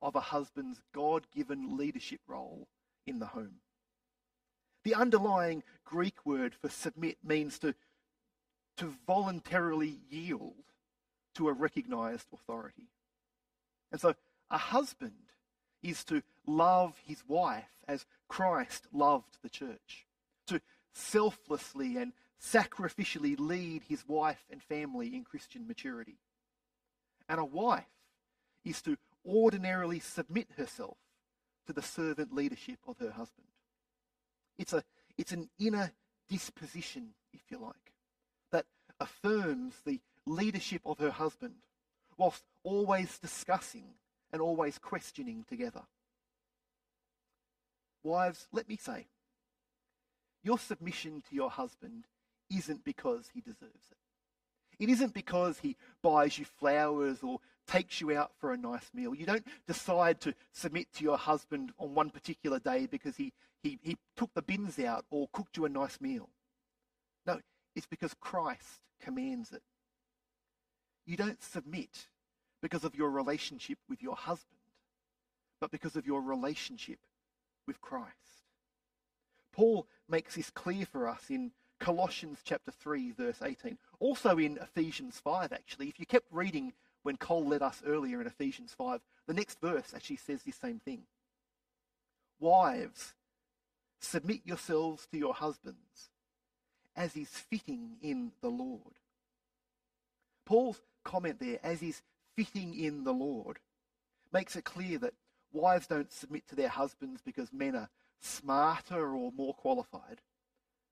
of 0.01 0.15
a 0.15 0.21
husband's 0.21 0.81
God 0.95 1.27
given 1.35 1.77
leadership 1.77 2.21
role 2.27 2.69
in 3.07 3.19
the 3.19 3.27
home. 3.27 3.61
The 4.85 4.95
underlying 4.95 5.65
Greek 5.85 6.25
word 6.25 6.55
for 6.55 6.69
submit 6.69 7.19
means 7.25 7.59
to, 7.59 7.75
to 8.77 8.95
voluntarily 9.07 9.99
yield 10.09 10.55
to 11.35 11.49
a 11.49 11.53
recognized 11.53 12.29
authority. 12.33 12.89
And 13.91 14.01
so 14.01 14.15
a 14.51 14.59
husband 14.59 15.13
is 15.83 16.05
to 16.05 16.23
love 16.47 16.95
his 17.05 17.23
wife 17.27 17.71
as 17.87 18.07
Christ 18.29 18.87
loved 18.93 19.39
the 19.43 19.49
church, 19.49 20.07
to 20.47 20.61
selflessly 20.95 21.97
and 21.97 22.13
sacrificially 22.41 23.39
lead 23.39 23.83
his 23.89 24.07
wife 24.07 24.45
and 24.51 24.63
family 24.63 25.15
in 25.15 25.25
Christian 25.25 25.67
maturity. 25.67 26.19
And 27.29 27.41
a 27.41 27.45
wife 27.45 27.85
is 28.65 28.81
to 28.83 28.97
ordinarily 29.27 30.01
submit 30.01 30.49
herself 30.57 30.97
to 31.67 31.73
the 31.73 31.83
servant 31.83 32.33
leadership 32.33 32.79
of 32.87 32.99
her 32.99 33.11
husband. 33.11 33.49
It's, 34.59 34.73
a, 34.73 34.83
it's 35.17 35.33
an 35.33 35.49
inner 35.59 35.93
disposition, 36.29 37.11
if 37.33 37.41
you 37.51 37.59
like, 37.59 37.93
that 38.53 38.67
affirms 39.01 39.75
the 39.85 40.01
leadership 40.27 40.83
of 40.85 40.99
her 40.99 41.11
husband 41.11 41.55
whilst 42.17 42.43
always 42.63 43.19
discussing 43.19 43.85
and 44.33 44.43
always 44.43 44.79
questioning 44.79 45.45
together. 45.49 45.83
Wives, 48.03 48.49
let 48.53 48.69
me 48.69 48.77
say, 48.77 49.07
your 50.43 50.59
submission 50.59 51.23
to 51.29 51.35
your 51.35 51.51
husband 51.51 52.07
isn't 52.51 52.85
because 52.85 53.31
he 53.35 53.41
deserves 53.41 53.91
it. 53.91 53.99
It 54.79 54.89
isn't 54.89 55.13
because 55.13 55.59
he 55.59 55.77
buys 56.03 56.39
you 56.39 56.45
flowers 56.45 57.19
or 57.23 57.41
takes 57.67 58.01
you 58.01 58.17
out 58.17 58.31
for 58.39 58.53
a 58.53 58.57
nice 58.57 58.91
meal. 58.95 59.15
You 59.15 59.27
don't 59.27 59.47
decide 59.67 60.21
to 60.23 60.35
submit 60.53 60.87
to 60.95 61.05
your 61.05 61.19
husband 61.19 61.73
on 61.79 61.95
one 61.95 62.11
particular 62.11 62.61
day 62.61 62.87
because 62.87 63.17
he, 63.17 63.33
he, 63.63 63.79
he 63.83 63.97
took 64.17 64.33
the 64.35 64.43
bins 64.43 64.79
out 64.79 65.05
or 65.11 65.29
cooked 65.33 65.57
you 65.57 65.65
a 65.65 65.69
nice 65.69 66.01
meal. 66.01 66.29
No, 67.27 67.41
it's 67.75 67.87
because 67.87 68.15
Christ 68.21 68.81
commands 69.01 69.53
it. 69.53 69.63
You 71.07 71.17
don't 71.17 71.43
submit 71.43 72.07
because 72.63 72.85
of 72.85 72.95
your 72.95 73.11
relationship 73.11 73.79
with 73.89 74.03
your 74.03 74.17
husband, 74.17 74.61
but 75.61 75.71
because 75.71 75.97
of 75.97 76.07
your 76.07 76.23
relationship 76.23 76.99
with 77.69 77.81
Christ. 77.81 78.09
Paul 79.53 79.87
makes 80.09 80.35
this 80.35 80.51
clear 80.51 80.87
for 80.87 81.07
us 81.07 81.27
in 81.31 81.53
Colossians 81.79 82.41
chapter 82.43 82.73
3 82.73 83.13
verse 83.13 83.41
18. 83.41 83.79
Also 84.01 84.39
in 84.39 84.59
Ephesians 84.59 85.21
5 85.23 85.53
actually. 85.53 85.89
If 85.89 86.01
you 86.01 86.07
kept 86.07 86.27
reading 86.33 86.73
when 87.05 87.17
Cole 87.17 87.47
led 87.47 87.63
us 87.63 87.83
earlier 87.87 88.21
in 88.21 88.27
Ephesians 88.27 88.75
5, 88.77 89.01
the 89.29 89.35
next 89.35 89.61
verse 89.61 89.93
actually 89.95 90.17
says 90.17 90.43
the 90.43 90.51
same 90.51 90.81
thing. 90.81 91.03
Wives, 92.41 93.15
submit 94.01 94.41
yourselves 94.45 95.07
to 95.13 95.19
your 95.19 95.35
husbands 95.35 96.11
as 96.97 97.17
is 97.17 97.29
fitting 97.29 97.97
in 98.03 98.33
the 98.41 98.49
Lord. 98.49 98.99
Paul's 100.45 100.81
comment 101.05 101.39
there, 101.39 101.61
as 101.63 101.81
is 101.81 102.03
fitting 102.35 102.75
in 102.75 103.05
the 103.05 103.13
Lord, 103.13 103.59
makes 104.33 104.57
it 104.57 104.65
clear 104.65 104.99
that 104.99 105.15
wives 105.53 105.87
don't 105.87 106.13
submit 106.13 106.47
to 106.49 106.55
their 106.55 106.69
husbands 106.69 107.21
because 107.25 107.53
men 107.53 107.75
are 107.75 107.89
smarter 108.21 109.15
or 109.15 109.33
more 109.33 109.55
qualified, 109.55 110.21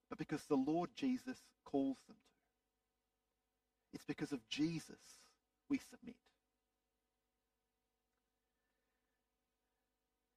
but 0.08 0.18
because 0.18 0.44
the 0.44 0.56
Lord 0.56 0.90
Jesus 0.94 1.38
calls 1.64 1.98
them 2.06 2.16
to. 2.16 2.22
It's 3.94 4.04
because 4.04 4.32
of 4.32 4.46
Jesus 4.48 4.98
we 5.68 5.78
submit. 5.78 6.16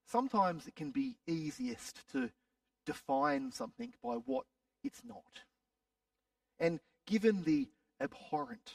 Sometimes 0.06 0.66
it 0.66 0.76
can 0.76 0.90
be 0.90 1.18
easiest 1.28 2.10
to 2.14 2.32
define 2.86 3.52
something 3.52 3.94
by 4.04 4.16
what 4.16 4.46
it's 4.84 5.02
not. 5.08 5.44
And 6.60 6.80
given 7.06 7.44
the 7.44 7.68
abhorrent 8.02 8.74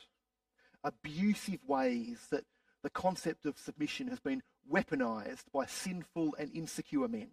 abusive 0.84 1.60
ways 1.66 2.18
that 2.30 2.44
the 2.82 2.90
concept 2.90 3.46
of 3.46 3.58
submission 3.58 4.08
has 4.08 4.20
been 4.20 4.42
weaponized 4.70 5.44
by 5.52 5.66
sinful 5.66 6.34
and 6.38 6.50
insecure 6.54 7.08
men. 7.08 7.28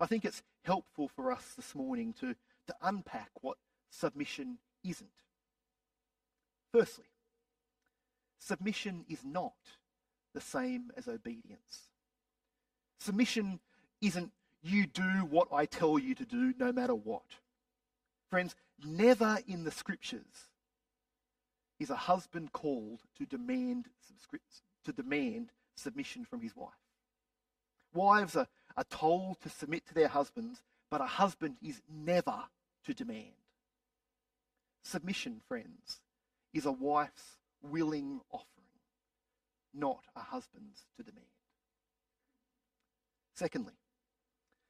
I 0.00 0.06
think 0.06 0.24
it's 0.24 0.42
helpful 0.64 1.08
for 1.08 1.32
us 1.32 1.54
this 1.56 1.74
morning 1.74 2.14
to, 2.20 2.34
to 2.66 2.74
unpack 2.82 3.30
what 3.40 3.56
submission 3.90 4.58
isn't. 4.84 5.08
Firstly, 6.72 7.06
submission 8.38 9.04
is 9.08 9.24
not 9.24 9.54
the 10.34 10.40
same 10.40 10.90
as 10.96 11.06
obedience. 11.08 11.90
Submission 12.98 13.60
isn't 14.00 14.32
you 14.62 14.86
do 14.86 15.26
what 15.28 15.48
I 15.52 15.66
tell 15.66 15.98
you 15.98 16.14
to 16.14 16.24
do 16.24 16.54
no 16.58 16.72
matter 16.72 16.94
what. 16.94 17.22
Friends, 18.30 18.54
never 18.84 19.38
in 19.46 19.64
the 19.64 19.70
scriptures 19.70 20.48
is 21.78 21.90
a 21.90 21.96
husband 21.96 22.52
called 22.52 23.00
to 23.18 23.26
demand 23.26 23.86
to 24.84 24.92
demand 24.92 25.50
submission 25.74 26.24
from 26.24 26.40
his 26.40 26.56
wife. 26.56 26.72
Wives 27.94 28.36
are, 28.36 28.48
are 28.76 28.84
told 28.84 29.40
to 29.40 29.48
submit 29.48 29.86
to 29.86 29.94
their 29.94 30.08
husbands, 30.08 30.62
but 30.90 31.00
a 31.00 31.06
husband 31.06 31.56
is 31.62 31.80
never 31.90 32.44
to 32.84 32.94
demand. 32.94 33.34
Submission, 34.82 35.40
friends, 35.46 36.00
is 36.52 36.66
a 36.66 36.72
wife's 36.72 37.38
willing 37.62 38.20
offering, 38.30 38.46
not 39.72 40.04
a 40.16 40.20
husband's 40.20 40.86
to 40.96 41.02
demand. 41.02 41.26
Secondly, 43.34 43.74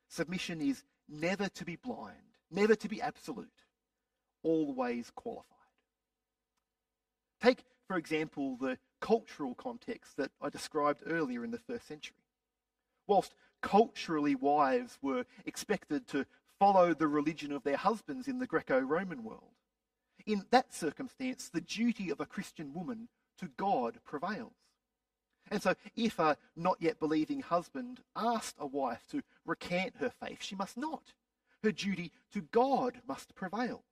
submission 0.09 0.61
is 0.61 0.85
never 1.09 1.49
to 1.49 1.65
be 1.65 1.77
blind, 1.77 2.17
never 2.51 2.75
to 2.75 2.89
be 2.89 3.01
absolute, 3.01 3.49
always 4.43 5.11
qualified. 5.15 5.47
Take, 7.41 7.65
for 7.89 7.97
example, 7.97 8.57
the 8.61 8.79
cultural 9.03 9.55
context 9.55 10.17
that 10.17 10.31
I 10.41 10.49
described 10.49 11.03
earlier 11.07 11.45
in 11.45 11.51
the 11.51 11.59
first 11.59 11.87
century. 11.87 12.17
Whilst 13.07 13.35
culturally 13.61 14.35
wives 14.35 14.99
were 15.03 15.27
expected 15.45 16.07
to 16.09 16.25
follow 16.59 16.95
the 16.95 17.09
religion 17.09 17.53
of 17.53 17.65
their 17.65 17.77
husbands 17.77 18.29
in 18.29 18.39
the 18.39 18.47
Greco 18.47 18.79
Roman 18.79 19.25
world, 19.25 19.51
in 20.25 20.45
that 20.51 20.73
circumstance, 20.73 21.51
the 21.53 21.61
duty 21.61 22.11
of 22.11 22.21
a 22.21 22.27
Christian 22.27 22.73
woman 22.73 23.09
to 23.39 23.49
God 23.57 23.99
prevails. 24.05 24.53
And 25.51 25.61
so, 25.61 25.75
if 25.97 26.21
a 26.21 26.37
not 26.55 26.77
yet 26.81 27.01
believing 27.01 27.41
husband 27.41 28.01
asked 28.15 28.55
a 28.61 28.67
wife 28.67 29.03
to 29.11 29.23
recant 29.45 29.97
her 29.99 30.11
faith, 30.11 30.39
she 30.41 30.55
must 30.55 30.77
not. 30.77 31.13
Her 31.65 31.73
duty 31.73 32.13
to 32.33 32.41
God 32.41 33.03
must 33.07 33.35
prevail. 33.35 33.83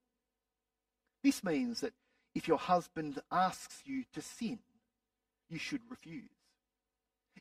This 1.25 1.43
means 1.43 1.81
that 1.81 1.95
if 2.35 2.47
your 2.47 2.59
husband 2.59 3.21
asks 3.33 3.83
you 3.85 4.05
to 4.15 4.23
sin, 4.23 4.61
you 5.51 5.59
should 5.59 5.83
refuse. 5.91 6.31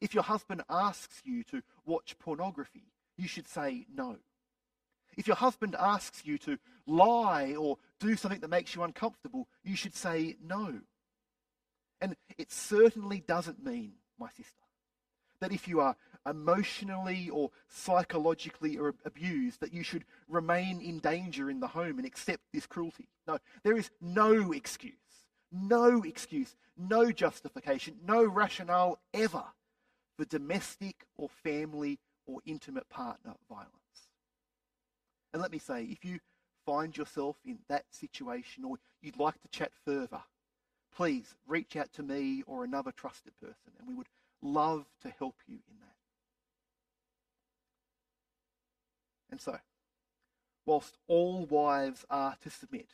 If 0.02 0.14
your 0.14 0.24
husband 0.24 0.64
asks 0.70 1.22
you 1.24 1.44
to 1.46 1.62
watch 1.86 2.18
pornography, 2.20 2.92
you 3.18 3.28
should 3.28 3.48
say 3.48 3.86
no. 3.94 4.18
If 5.18 5.28
your 5.28 5.36
husband 5.36 5.76
asks 5.78 6.26
you 6.26 6.38
to 6.40 6.58
lie 6.88 7.56
or 7.56 7.78
do 8.00 8.16
something 8.16 8.40
that 8.40 8.50
makes 8.50 8.76
you 8.76 8.84
uncomfortable, 8.84 9.48
you 9.64 9.76
should 9.76 9.96
say 9.96 10.38
no. 10.42 10.80
And 12.00 12.16
it 12.38 12.52
certainly 12.52 13.20
doesn't 13.28 13.64
mean, 13.64 13.94
my 14.18 14.30
sister, 14.30 14.54
that 15.42 15.52
if 15.52 15.68
you 15.68 15.82
are 15.82 15.96
emotionally 16.30 17.30
or 17.30 17.50
psychologically 17.68 18.78
abused, 19.06 19.60
that 19.60 19.74
you 19.74 19.84
should 19.84 20.06
remain 20.28 20.82
in 20.82 21.00
danger 21.00 21.50
in 21.50 21.60
the 21.60 21.68
home 21.68 21.98
and 21.98 22.06
accept 22.06 22.44
this 22.54 22.66
cruelty. 22.66 23.10
No, 23.28 23.40
there 23.64 23.78
is 23.78 23.90
no 24.00 24.52
excuse, 24.54 24.94
no 25.52 26.04
excuse, 26.04 26.56
no 26.78 27.12
justification, 27.12 27.96
no 28.06 28.24
rationale 28.24 29.00
ever 29.14 29.44
for 30.18 30.26
domestic 30.26 31.06
or 31.18 31.30
family 31.44 32.00
or 32.26 32.40
intimate 32.46 32.90
partner 32.90 33.34
violence. 33.50 33.74
And 35.34 35.42
let 35.42 35.52
me 35.52 35.60
say, 35.60 35.84
if 35.84 36.04
you 36.04 36.20
find 36.66 36.96
yourself 36.96 37.38
in 37.46 37.60
that 37.68 37.86
situation 37.92 38.64
or 38.64 38.78
you'd 39.02 39.20
like 39.20 39.42
to 39.42 39.48
chat 39.50 39.72
further, 39.86 40.22
please 40.96 41.36
reach 41.48 41.76
out 41.76 41.92
to 41.94 42.04
me 42.04 42.44
or 42.46 42.64
another 42.64 42.92
trusted 42.92 43.34
person, 43.40 43.74
and 43.80 43.88
we 43.88 43.96
would 43.96 44.10
love 44.42 44.86
to 45.02 45.10
help 45.10 45.36
you 45.48 45.56
in 45.56 45.80
that. 45.80 45.96
And 49.32 49.40
so, 49.40 49.58
whilst 50.66 50.98
all 51.08 51.46
wives 51.46 52.06
are 52.10 52.36
to 52.44 52.50
submit, 52.50 52.90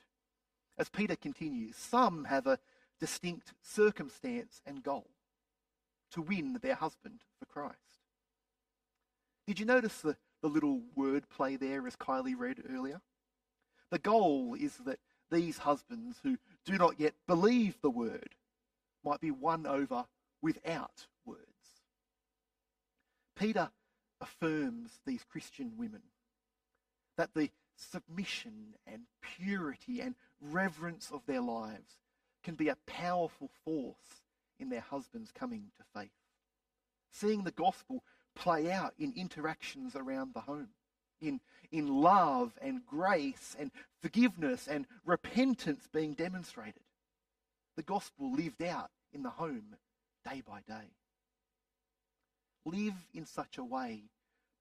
as 0.77 0.89
Peter 0.89 1.15
continues, 1.15 1.75
some 1.75 2.25
have 2.25 2.47
a 2.47 2.59
distinct 2.99 3.53
circumstance 3.61 4.61
and 4.65 4.83
goal 4.83 5.07
to 6.11 6.21
win 6.21 6.59
their 6.61 6.75
husband 6.75 7.21
for 7.39 7.45
Christ. 7.45 7.75
Did 9.47 9.59
you 9.59 9.65
notice 9.65 10.01
the, 10.01 10.15
the 10.41 10.47
little 10.47 10.81
word 10.95 11.29
play 11.29 11.55
there 11.55 11.85
as 11.87 11.95
Kylie 11.95 12.37
read 12.37 12.63
earlier? 12.69 13.01
The 13.91 13.99
goal 13.99 14.55
is 14.59 14.77
that 14.85 14.99
these 15.31 15.59
husbands 15.59 16.19
who 16.23 16.37
do 16.65 16.77
not 16.77 16.99
yet 16.99 17.13
believe 17.27 17.77
the 17.81 17.89
word 17.89 18.35
might 19.03 19.21
be 19.21 19.31
won 19.31 19.67
over 19.67 20.05
without 20.41 21.07
words. 21.25 21.41
Peter 23.35 23.69
affirms 24.21 24.99
these 25.05 25.23
Christian 25.29 25.73
women 25.77 26.01
that 27.17 27.33
the 27.33 27.49
submission 27.75 28.75
and 28.87 29.03
purity 29.21 30.01
and 30.01 30.15
reverence 30.41 31.11
of 31.11 31.25
their 31.25 31.41
lives 31.41 31.97
can 32.43 32.55
be 32.55 32.69
a 32.69 32.77
powerful 32.85 33.49
force 33.63 34.21
in 34.59 34.69
their 34.69 34.81
husbands 34.81 35.31
coming 35.31 35.71
to 35.77 35.99
faith. 35.99 36.11
Seeing 37.11 37.43
the 37.43 37.51
gospel 37.51 38.03
play 38.35 38.71
out 38.71 38.93
in 38.99 39.13
interactions 39.15 39.95
around 39.95 40.33
the 40.33 40.41
home, 40.41 40.69
in, 41.21 41.39
in 41.71 41.87
love 41.87 42.51
and 42.61 42.85
grace 42.85 43.55
and 43.57 43.71
forgiveness 44.01 44.67
and 44.67 44.85
repentance 45.05 45.87
being 45.91 46.13
demonstrated. 46.13 46.83
The 47.75 47.83
gospel 47.83 48.33
lived 48.33 48.61
out 48.61 48.91
in 49.13 49.23
the 49.23 49.29
home 49.29 49.75
day 50.29 50.41
by 50.45 50.59
day. 50.67 50.89
Live 52.65 52.95
in 53.13 53.25
such 53.25 53.57
a 53.57 53.63
way, 53.63 54.03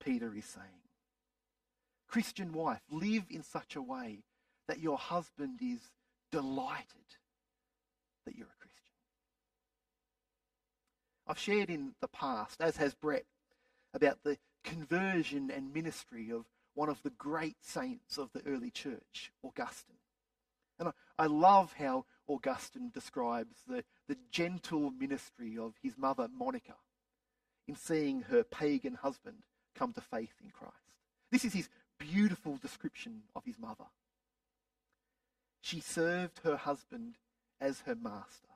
Peter 0.03 0.33
is 0.37 0.45
saying. 0.45 0.84
Christian 2.15 2.53
wife, 2.53 2.81
live 2.93 3.25
in 3.29 3.43
such 3.43 3.75
a 3.75 3.83
way 3.83 4.23
that 4.69 4.79
your 4.79 4.97
husband 4.97 5.59
is 5.61 5.81
delighted 6.31 6.87
that 8.25 8.37
you're 8.37 8.47
a 8.47 8.61
Christian. 8.61 8.93
I've 11.27 11.41
shared 11.41 11.71
in 11.71 11.97
the 12.01 12.07
past, 12.07 12.61
as 12.61 12.77
has 12.77 12.95
Brett, 12.95 13.25
about 13.93 14.19
the 14.23 14.39
conversion 14.63 15.51
and 15.51 15.75
ministry 15.75 16.31
of 16.31 16.45
one 16.75 16.89
of 16.89 17.03
the 17.03 17.11
great 17.11 17.57
saints 17.63 18.17
of 18.17 18.31
the 18.33 18.47
early 18.47 18.71
church, 18.71 19.33
Augustine. 19.43 19.97
And 20.79 20.91
I, 20.91 21.25
I 21.25 21.27
love 21.27 21.75
how 21.77 22.05
Augustine 22.29 22.93
describes 22.95 23.57
the, 23.67 23.83
the 24.07 24.19
gentle 24.31 24.93
ministry 24.93 25.59
of 25.59 25.75
his 25.83 25.99
mother, 25.99 26.29
Monica, 26.33 26.77
in 27.67 27.75
seeing 27.75 28.23
her 28.31 28.45
pagan 28.45 28.95
husband 28.95 29.39
come 29.75 29.93
to 29.95 30.01
faith 30.01 30.35
in 30.41 30.51
Christ. 30.51 30.77
This 31.33 31.45
is 31.45 31.53
his 31.53 31.69
beautiful 32.13 32.57
description 32.57 33.23
of 33.35 33.45
his 33.45 33.59
mother. 33.59 33.87
She 35.61 35.81
served 35.81 36.41
her 36.45 36.57
husband 36.57 37.15
as 37.61 37.81
her 37.81 37.95
master 37.95 38.49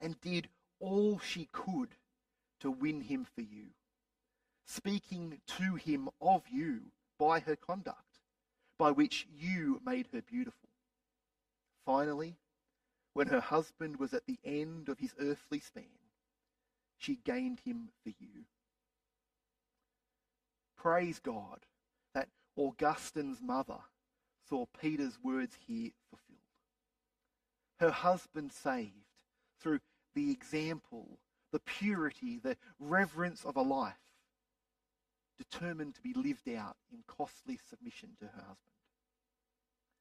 and 0.00 0.20
did 0.20 0.48
all 0.78 1.18
she 1.18 1.48
could 1.52 1.88
to 2.60 2.70
win 2.70 3.00
him 3.02 3.24
for 3.34 3.40
you, 3.40 3.68
speaking 4.66 5.40
to 5.46 5.76
him 5.76 6.10
of 6.20 6.42
you 6.52 6.80
by 7.18 7.40
her 7.40 7.56
conduct, 7.56 8.18
by 8.78 8.90
which 8.90 9.26
you 9.34 9.80
made 9.84 10.08
her 10.12 10.20
beautiful. 10.20 10.68
Finally, 11.86 12.36
when 13.14 13.28
her 13.28 13.40
husband 13.40 13.98
was 13.98 14.12
at 14.12 14.26
the 14.26 14.38
end 14.44 14.88
of 14.88 14.98
his 14.98 15.14
earthly 15.18 15.60
span, 15.60 15.84
she 16.98 17.18
gained 17.24 17.60
him 17.60 17.88
for 18.02 18.10
you. 18.10 18.44
Praise 20.76 21.18
God 21.18 21.60
Augustine's 22.58 23.40
mother 23.40 23.78
saw 24.48 24.66
Peter's 24.80 25.18
words 25.22 25.56
here 25.66 25.90
fulfilled. 26.08 26.38
Her 27.78 27.90
husband 27.90 28.52
saved 28.52 28.92
through 29.60 29.80
the 30.14 30.30
example, 30.30 31.18
the 31.52 31.60
purity, 31.60 32.38
the 32.38 32.56
reverence 32.78 33.44
of 33.44 33.56
a 33.56 33.62
life 33.62 33.94
determined 35.38 35.94
to 35.94 36.02
be 36.02 36.12
lived 36.12 36.48
out 36.48 36.76
in 36.92 36.98
costly 37.06 37.58
submission 37.68 38.10
to 38.18 38.26
her 38.26 38.42
husband. 38.42 38.56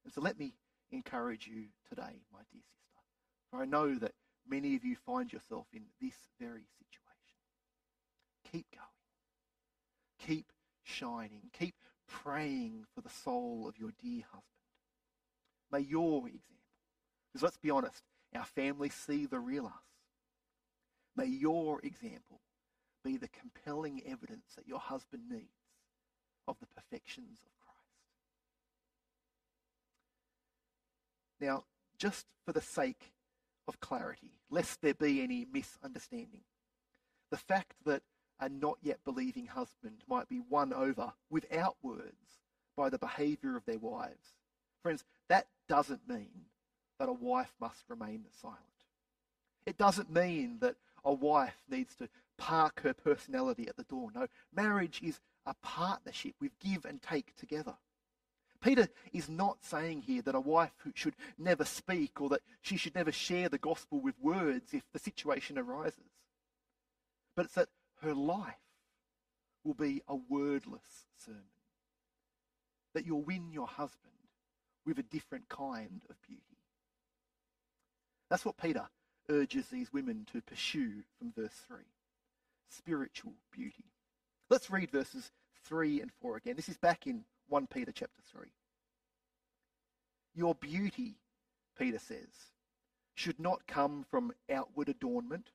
And 0.04 0.14
so 0.14 0.22
let 0.22 0.38
me 0.38 0.54
encourage 0.92 1.48
you 1.48 1.66
today, 1.88 2.22
my 2.34 2.40
dear 2.52 2.62
sister, 2.62 3.00
for 3.50 3.62
I 3.62 3.66
know 3.66 3.96
that 3.96 4.14
many 4.48 4.76
of 4.76 4.84
you 4.84 4.96
find 4.96 5.32
yourself 5.32 5.68
in 5.72 5.84
this 6.02 6.16
very 6.40 6.66
situation. 6.78 7.00
Keep 8.52 8.66
going. 8.72 10.28
Keep 10.28 10.52
shining. 10.84 11.44
Keep 11.58 11.76
praying 12.10 12.86
for 12.94 13.02
the 13.02 13.10
soul 13.10 13.68
of 13.68 13.78
your 13.78 13.92
dear 14.02 14.24
husband. 14.24 14.44
May 15.72 15.82
your 15.82 16.28
example, 16.28 16.44
because 17.32 17.44
let's 17.44 17.58
be 17.58 17.70
honest, 17.70 18.04
our 18.36 18.46
families 18.46 18.94
see 18.94 19.26
the 19.26 19.40
real 19.40 19.68
us. 19.68 19.74
May 21.16 21.28
your 21.28 21.80
example 21.84 22.42
be 23.04 23.18
the 23.18 23.28
compelling 23.28 24.02
evidence 24.06 24.54
that 24.56 24.68
your 24.68 24.80
husband 24.80 25.24
needs 25.30 25.48
of 26.48 26.58
the 26.60 26.68
perfections 26.68 27.40
of 27.46 27.52
Christ. 27.60 27.80
Now, 31.40 31.64
just 31.98 32.26
for 32.46 32.54
the 32.54 32.62
sake 32.62 33.14
of 33.68 33.80
clarity, 33.80 34.40
lest 34.50 34.82
there 34.82 34.94
be 34.94 35.22
any 35.22 35.46
misunderstanding, 35.52 36.42
the 37.30 37.38
fact 37.38 37.76
that 37.86 38.02
a 38.40 38.50
not 38.50 38.78
yet 38.82 39.00
believing 39.04 39.48
husband 39.48 40.04
might 40.08 40.30
be 40.30 40.42
won 40.50 40.74
over 40.74 41.14
without 41.30 41.76
words 41.82 42.40
by 42.78 42.90
the 42.90 42.98
behaviour 42.98 43.58
of 43.58 43.66
their 43.66 43.80
wives, 43.80 44.36
friends, 44.82 45.04
that 45.28 45.48
doesn't 45.68 46.08
mean 46.08 46.46
that 47.00 47.10
a 47.10 47.14
wife 47.14 47.54
must 47.60 47.84
remain 47.90 48.26
silent. 48.42 48.60
It 49.66 49.78
doesn't 49.78 50.12
mean 50.12 50.58
that 50.62 50.76
a 51.04 51.14
wife 51.14 51.58
needs 51.70 51.96
to 51.96 52.10
park 52.38 52.82
her 52.84 52.94
personality 52.94 53.68
at 53.68 53.78
the 53.78 53.84
door. 53.84 54.10
No, 54.16 54.28
marriage 54.56 55.02
is 55.04 55.20
a 55.46 55.54
partnership 55.62 56.36
with 56.40 56.58
give 56.60 56.86
and 56.86 57.02
take 57.02 57.36
together. 57.36 57.76
Peter 58.62 58.90
is 59.14 59.30
not 59.30 59.64
saying 59.64 60.02
here 60.02 60.22
that 60.22 60.36
a 60.36 60.40
wife 60.40 60.72
should 60.94 61.16
never 61.38 61.64
speak 61.64 62.20
or 62.20 62.30
that 62.30 62.42
she 62.62 62.76
should 62.76 62.96
never 62.96 63.12
share 63.12 63.48
the 63.48 63.58
gospel 63.58 64.00
with 64.02 64.16
words 64.22 64.74
if 64.74 64.84
the 64.92 65.00
situation 65.00 65.58
arises. 65.58 66.12
But 67.36 67.46
it's 67.46 67.56
that 67.56 67.70
her 68.02 68.14
life 68.14 68.56
will 69.64 69.74
be 69.74 70.02
a 70.08 70.16
wordless 70.16 71.06
sermon. 71.18 71.44
That 72.94 73.06
you'll 73.06 73.22
win 73.22 73.52
your 73.52 73.68
husband 73.68 74.14
with 74.86 75.00
a 75.00 75.04
different 75.04 75.50
kind 75.50 76.02
of 76.10 76.22
beauty. 76.22 76.42
That's 78.30 78.46
what 78.46 78.58
Peter 78.58 78.88
urges 79.30 79.68
these 79.68 79.94
women 79.94 80.26
to 80.32 80.42
pursue 80.42 81.04
from 81.18 81.32
verse 81.36 81.54
3 81.68 81.78
spiritual 82.70 83.34
beauty. 83.52 83.86
Let's 84.50 84.70
read 84.70 84.92
verses 84.92 85.32
3 85.66 86.02
and 86.02 86.12
4 86.22 86.38
again. 86.38 86.56
This 86.56 86.70
is 86.70 86.78
back 86.78 87.08
in 87.08 87.24
1 87.48 87.68
Peter 87.68 87.92
chapter 87.92 88.22
3. 88.32 88.48
Your 90.36 90.56
beauty, 90.56 91.16
Peter 91.78 92.00
says, 92.00 92.54
should 93.16 93.40
not 93.40 93.68
come 93.68 94.06
from 94.10 94.32
outward 94.52 94.90
adornment, 94.90 95.50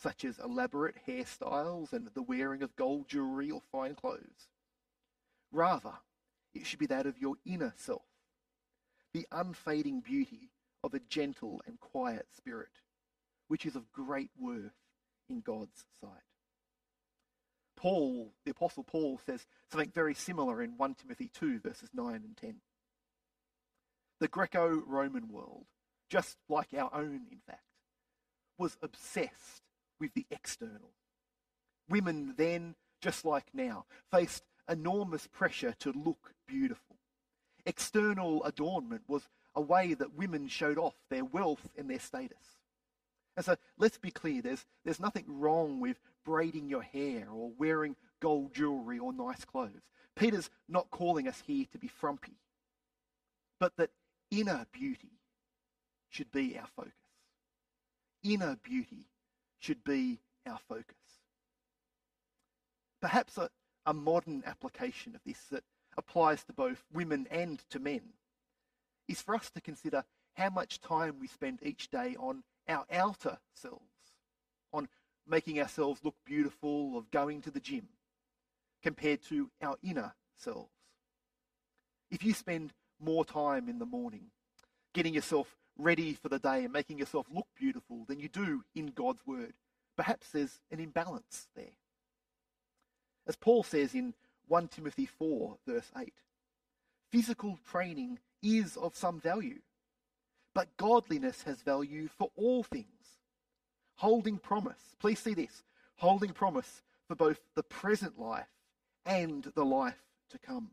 such 0.00 0.24
as 0.24 0.38
elaborate 0.38 0.94
hairstyles 1.06 1.92
and 1.92 2.08
the 2.14 2.22
wearing 2.22 2.62
of 2.62 2.76
gold 2.76 3.08
jewelry 3.08 3.50
or 3.50 3.60
fine 3.72 3.94
clothes. 3.94 4.48
Rather, 5.50 5.94
it 6.54 6.66
should 6.66 6.78
be 6.78 6.86
that 6.86 7.06
of 7.06 7.18
your 7.18 7.34
inner 7.44 7.74
self, 7.76 8.02
the 9.12 9.26
unfading 9.32 10.00
beauty 10.00 10.50
of 10.84 10.94
a 10.94 11.00
gentle 11.00 11.60
and 11.66 11.80
quiet 11.80 12.26
spirit, 12.36 12.80
which 13.48 13.66
is 13.66 13.74
of 13.74 13.90
great 13.92 14.30
worth 14.38 14.76
in 15.28 15.40
God's 15.40 15.84
sight. 16.00 16.10
Paul, 17.76 18.32
the 18.44 18.50
Apostle 18.50 18.84
Paul, 18.84 19.20
says 19.24 19.46
something 19.70 19.90
very 19.94 20.14
similar 20.14 20.62
in 20.62 20.76
1 20.76 20.94
Timothy 20.94 21.30
2, 21.32 21.60
verses 21.60 21.90
9 21.94 22.14
and 22.14 22.36
10. 22.36 22.56
The 24.20 24.28
Greco 24.28 24.82
Roman 24.86 25.28
world, 25.28 25.66
just 26.10 26.38
like 26.48 26.74
our 26.74 26.92
own, 26.92 27.26
in 27.30 27.38
fact, 27.46 27.62
was 28.58 28.76
obsessed 28.82 29.67
with 30.00 30.14
the 30.14 30.26
external. 30.30 30.92
Women 31.88 32.34
then, 32.36 32.74
just 33.00 33.24
like 33.24 33.46
now, 33.52 33.86
faced 34.10 34.44
enormous 34.68 35.26
pressure 35.26 35.74
to 35.80 35.92
look 35.92 36.34
beautiful. 36.46 36.96
External 37.64 38.44
adornment 38.44 39.02
was 39.08 39.28
a 39.54 39.60
way 39.60 39.94
that 39.94 40.14
women 40.14 40.48
showed 40.48 40.78
off 40.78 40.94
their 41.10 41.24
wealth 41.24 41.68
and 41.76 41.90
their 41.90 41.98
status. 41.98 42.58
And 43.36 43.44
so 43.44 43.56
let's 43.78 43.98
be 43.98 44.10
clear 44.10 44.42
there's, 44.42 44.66
there's 44.84 45.00
nothing 45.00 45.24
wrong 45.28 45.80
with 45.80 46.00
braiding 46.24 46.68
your 46.68 46.82
hair 46.82 47.26
or 47.32 47.52
wearing 47.56 47.96
gold 48.20 48.52
jewelry 48.54 48.98
or 48.98 49.12
nice 49.12 49.44
clothes. 49.44 49.82
Peter's 50.16 50.50
not 50.68 50.90
calling 50.90 51.28
us 51.28 51.42
here 51.46 51.64
to 51.70 51.78
be 51.78 51.88
frumpy, 51.88 52.36
but 53.60 53.76
that 53.76 53.90
inner 54.30 54.66
beauty 54.72 55.12
should 56.08 56.30
be 56.32 56.58
our 56.58 56.66
focus. 56.74 56.92
Inner 58.24 58.56
beauty 58.62 59.04
should 59.58 59.84
be 59.84 60.20
our 60.46 60.58
focus. 60.68 60.96
Perhaps 63.00 63.38
a, 63.38 63.50
a 63.86 63.94
modern 63.94 64.42
application 64.46 65.14
of 65.14 65.20
this 65.24 65.40
that 65.50 65.64
applies 65.96 66.44
to 66.44 66.52
both 66.52 66.84
women 66.92 67.26
and 67.30 67.62
to 67.70 67.78
men 67.78 68.00
is 69.08 69.22
for 69.22 69.34
us 69.34 69.50
to 69.50 69.60
consider 69.60 70.04
how 70.34 70.50
much 70.50 70.80
time 70.80 71.16
we 71.20 71.26
spend 71.26 71.58
each 71.62 71.90
day 71.90 72.14
on 72.18 72.44
our 72.68 72.84
outer 72.92 73.38
selves, 73.54 73.82
on 74.72 74.88
making 75.26 75.60
ourselves 75.60 76.00
look 76.04 76.14
beautiful, 76.24 76.96
of 76.96 77.10
going 77.10 77.40
to 77.42 77.50
the 77.50 77.60
gym, 77.60 77.88
compared 78.82 79.22
to 79.22 79.50
our 79.60 79.76
inner 79.82 80.14
selves. 80.36 80.70
If 82.10 82.24
you 82.24 82.32
spend 82.34 82.72
more 83.00 83.24
time 83.24 83.68
in 83.68 83.78
the 83.78 83.86
morning 83.86 84.30
getting 84.94 85.14
yourself 85.14 85.56
ready 85.78 86.14
for 86.14 86.28
the 86.28 86.38
day 86.38 86.64
and 86.64 86.72
making 86.72 86.98
yourself 86.98 87.26
look 87.32 87.46
beautiful 87.56 88.04
than 88.06 88.20
you 88.20 88.28
do 88.28 88.64
in 88.74 88.88
God's 88.88 89.26
Word, 89.26 89.54
perhaps 89.96 90.30
there's 90.30 90.60
an 90.70 90.80
imbalance 90.80 91.48
there. 91.54 91.76
As 93.26 93.36
Paul 93.36 93.62
says 93.62 93.94
in 93.94 94.14
1 94.48 94.68
Timothy 94.68 95.06
4, 95.06 95.56
verse 95.66 95.90
8, 95.96 96.12
physical 97.10 97.58
training 97.70 98.18
is 98.42 98.76
of 98.76 98.96
some 98.96 99.20
value 99.20 99.60
but 100.58 100.76
godliness 100.76 101.44
has 101.44 101.62
value 101.62 102.08
for 102.18 102.32
all 102.34 102.64
things. 102.64 102.86
Holding 103.94 104.38
promise. 104.38 104.96
Please 104.98 105.20
see 105.20 105.32
this. 105.32 105.62
Holding 105.98 106.32
promise 106.32 106.82
for 107.06 107.14
both 107.14 107.38
the 107.54 107.62
present 107.62 108.18
life 108.18 108.48
and 109.06 109.44
the 109.54 109.64
life 109.64 110.02
to 110.30 110.38
come. 110.38 110.70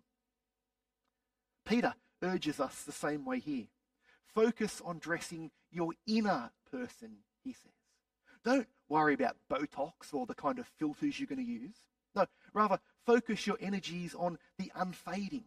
Peter 1.66 1.94
urges 2.24 2.60
us 2.60 2.82
the 2.82 2.92
same 2.92 3.26
way 3.26 3.38
here. 3.38 3.66
Focus 4.36 4.82
on 4.84 5.00
dressing 5.00 5.50
your 5.72 5.94
inner 6.06 6.52
person, 6.70 7.16
he 7.44 7.54
says. 7.54 7.72
Don't 8.44 8.68
worry 8.90 9.14
about 9.14 9.38
Botox 9.50 10.14
or 10.14 10.26
the 10.26 10.36
kind 10.36 10.60
of 10.60 10.68
filters 10.78 11.20
you're 11.20 11.28
going 11.28 11.44
to 11.44 11.52
use. 11.52 11.78
No, 12.14 12.26
rather, 12.54 12.80
focus 13.06 13.48
your 13.48 13.58
energies 13.62 14.14
on 14.14 14.38
the 14.60 14.72
unfading, 14.76 15.46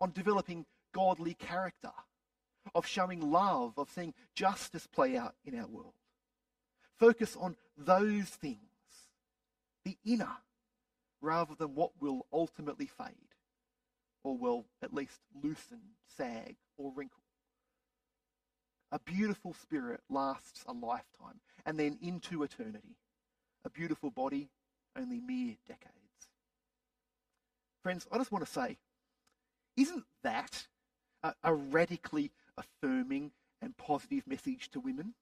on 0.00 0.12
developing 0.12 0.66
godly 0.94 1.34
character, 1.34 1.92
of 2.74 2.86
showing 2.86 3.32
love, 3.32 3.72
of 3.78 3.90
seeing 3.90 4.14
justice 4.34 4.86
play 4.86 5.16
out 5.16 5.34
in 5.44 5.58
our 5.58 5.66
world. 5.66 5.94
Focus 6.98 7.36
on 7.36 7.56
those 7.76 8.28
things, 8.28 8.58
the 9.84 9.96
inner, 10.04 10.36
rather 11.20 11.54
than 11.54 11.74
what 11.74 11.90
will 12.00 12.26
ultimately 12.32 12.86
fade, 12.86 13.34
or 14.22 14.36
will 14.36 14.66
at 14.82 14.94
least 14.94 15.20
loosen, 15.42 15.80
sag, 16.16 16.56
or 16.76 16.92
wrinkle. 16.94 17.23
A 18.94 18.98
beautiful 19.00 19.52
spirit 19.52 20.00
lasts 20.08 20.64
a 20.66 20.72
lifetime 20.72 21.40
and 21.66 21.78
then 21.78 21.98
into 22.00 22.42
eternity. 22.42 22.96
A 23.66 23.70
beautiful 23.70 24.10
body, 24.10 24.48
only 24.96 25.20
mere 25.20 25.56
decades. 25.66 25.90
Friends, 27.82 28.06
I 28.10 28.16
just 28.16 28.32
want 28.32 28.46
to 28.46 28.50
say, 28.50 28.78
isn't 29.76 30.04
that 30.22 30.68
a, 31.22 31.34
a 31.42 31.54
radically 31.54 32.30
affirming 32.56 33.32
and 33.60 33.76
positive 33.76 34.26
message 34.26 34.70
to 34.70 34.80
women. 34.80 35.14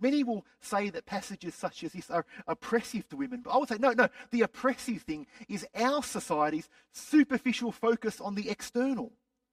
Many 0.00 0.24
will 0.24 0.44
say 0.60 0.90
that 0.90 1.06
passages 1.06 1.54
such 1.54 1.84
as 1.84 1.92
this 1.92 2.10
are 2.10 2.26
oppressive 2.46 3.08
to 3.08 3.16
women, 3.16 3.40
but 3.42 3.50
I 3.50 3.58
would 3.58 3.68
say 3.68 3.78
no, 3.78 3.92
no. 3.92 4.08
The 4.30 4.42
oppressive 4.42 5.02
thing 5.02 5.26
is 5.48 5.66
our 5.74 6.02
society's 6.02 6.68
superficial 6.92 7.72
focus 7.72 8.20
on 8.20 8.34
the 8.34 8.50
external. 8.50 9.12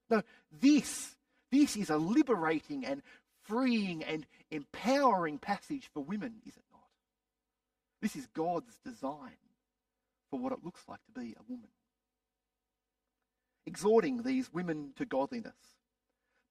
No, 0.10 0.22
this, 0.52 1.16
this 1.52 1.76
is 1.76 1.90
a 1.90 1.98
liberating 1.98 2.86
and 2.86 3.02
freeing 3.46 4.04
and 4.04 4.26
empowering 4.52 5.38
passage 5.38 5.90
for 5.94 6.04
women, 6.04 6.36
is 6.46 6.56
it 6.56 6.64
not? 6.72 6.82
This 8.02 8.16
is 8.16 8.28
God's 8.28 8.78
design 8.86 9.38
for 10.30 10.40
what 10.40 10.54
it 10.54 10.64
looks 10.64 10.82
like 10.88 11.00
to 11.06 11.20
be 11.20 11.36
a 11.38 11.44
woman. 11.52 11.70
Exhorting 13.66 14.24
these 14.24 14.54
women 14.54 14.92
to 14.98 15.06
godliness 15.06 15.56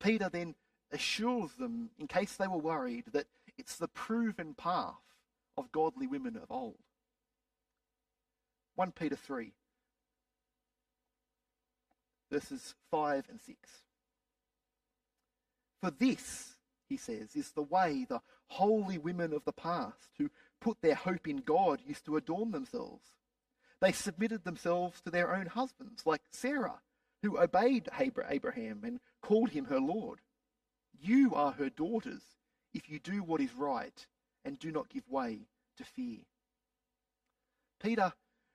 Peter 0.05 0.29
then 0.29 0.55
assures 0.93 1.53
them, 1.53 1.89
in 1.99 2.07
case 2.07 2.37
they 2.37 2.47
were 2.47 2.59
worried, 2.59 3.05
that 3.13 3.27
it's 3.57 3.77
the 3.77 3.89
proven 3.89 4.55
path 4.55 4.95
of 5.57 5.73
godly 5.73 6.07
women 6.07 6.37
of 6.37 6.51
old. 6.51 6.77
1 8.77 8.93
Peter 8.93 9.17
3, 9.17 9.53
verses 12.31 12.75
5 12.91 13.25
and 13.31 13.41
6. 13.41 13.57
For 15.81 15.91
this, 15.91 16.54
he 16.95 16.99
says, 16.99 17.35
is 17.35 17.51
the 17.51 17.63
way 17.63 18.07
the 18.09 18.21
holy 18.47 18.99
women 18.99 19.33
of 19.33 19.45
the 19.45 19.53
past 19.53 20.11
who 20.17 20.31
put 20.61 20.81
their 20.81 20.95
hope 20.95 21.27
in 21.27 21.39
God 21.39 21.81
used 21.85 22.05
to 22.05 22.17
adorn 22.17 22.53
themselves. 22.53 23.09
They 23.81 23.91
submitted 23.91 24.45
themselves 24.45 25.01
to 25.01 25.11
their 25.11 25.35
own 25.35 25.47
husbands, 25.47 26.07
like 26.07 26.23
Sarah, 26.31 26.81
who 27.23 27.41
obeyed 27.41 27.89
Abraham 27.99 28.83
and 28.85 29.01
called 29.23 29.51
him 29.51 29.65
her 29.65 29.81
Lord. 29.81 30.21
You 31.03 31.35
are 31.35 31.51
her 31.51 31.69
daughters 31.69 32.23
if 32.73 32.89
you 32.89 33.01
do 33.01 33.25
what 33.25 33.41
is 33.41 33.55
right 33.57 34.07
and 34.45 34.57
do 34.57 34.71
not 34.71 34.89
give 34.89 35.09
way 35.11 35.49
to 35.79 35.85
fear. 35.85 36.21
Peter 37.83 38.13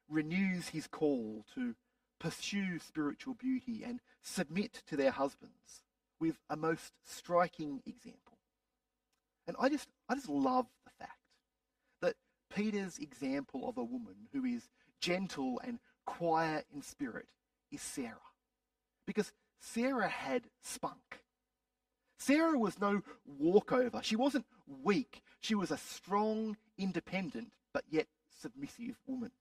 renews 0.08 0.70
his 0.70 0.88
call 0.88 1.44
to 1.56 1.76
pursue 2.22 2.80
spiritual 2.80 3.34
beauty 3.34 3.84
and 3.86 4.00
submit 4.24 4.82
to 4.88 4.96
their 4.96 5.12
husbands 5.12 5.84
with 6.22 6.38
a 6.50 6.56
most 6.56 6.94
striking 7.06 7.82
example. 7.86 8.29
And 9.50 9.58
I 9.60 9.68
just, 9.68 9.88
I 10.08 10.14
just 10.14 10.30
love 10.30 10.68
the 10.86 10.92
fact 11.04 11.18
that 12.04 12.14
Peter's 12.56 13.00
example 13.00 13.68
of 13.68 13.80
a 13.80 13.84
woman 13.84 14.14
who 14.32 14.46
is 14.46 14.70
gentle 15.02 15.60
and 15.66 15.80
quiet 16.06 16.68
in 16.72 16.84
spirit 16.84 17.26
is 17.72 17.82
Sarah. 17.82 18.14
Because 19.08 19.32
Sarah 19.60 20.08
had 20.08 20.44
spunk. 20.62 21.24
Sarah 22.20 22.60
was 22.60 22.80
no 22.80 23.02
walkover. 23.26 24.02
She 24.04 24.16
wasn't 24.16 24.46
weak. 24.68 25.24
She 25.40 25.56
was 25.56 25.72
a 25.72 25.78
strong, 25.78 26.56
independent, 26.78 27.52
but 27.74 27.86
yet 27.90 28.06
submissive 28.40 29.00
woman. 29.08 29.32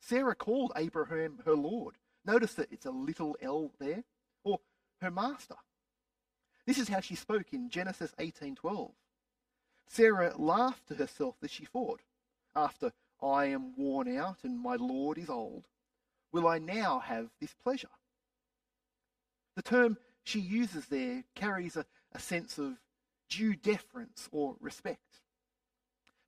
Sarah 0.00 0.34
called 0.34 0.72
Abraham 0.76 1.40
her 1.44 1.54
Lord. 1.54 1.96
Notice 2.24 2.54
that 2.54 2.72
it's 2.72 2.86
a 2.86 2.90
little 2.90 3.36
L 3.42 3.70
there, 3.78 4.02
or 4.44 4.60
her 5.02 5.10
master. 5.10 5.56
This 6.66 6.78
is 6.78 6.88
how 6.88 7.00
she 7.00 7.16
spoke 7.16 7.52
in 7.52 7.68
Genesis 7.68 8.14
18:12. 8.18 8.94
Sarah 9.90 10.34
laughed 10.36 10.86
to 10.86 10.94
herself 10.94 11.34
as 11.42 11.50
she 11.50 11.64
thought, 11.64 12.00
after 12.54 12.92
I 13.20 13.46
am 13.46 13.74
worn 13.76 14.16
out 14.16 14.44
and 14.44 14.56
my 14.56 14.76
Lord 14.76 15.18
is 15.18 15.28
old, 15.28 15.66
will 16.32 16.46
I 16.46 16.58
now 16.58 17.00
have 17.00 17.28
this 17.40 17.54
pleasure? 17.54 17.90
The 19.56 19.62
term 19.62 19.98
she 20.22 20.38
uses 20.38 20.86
there 20.86 21.24
carries 21.34 21.76
a, 21.76 21.84
a 22.12 22.20
sense 22.20 22.56
of 22.56 22.78
due 23.28 23.56
deference 23.56 24.28
or 24.30 24.54
respect. 24.60 25.20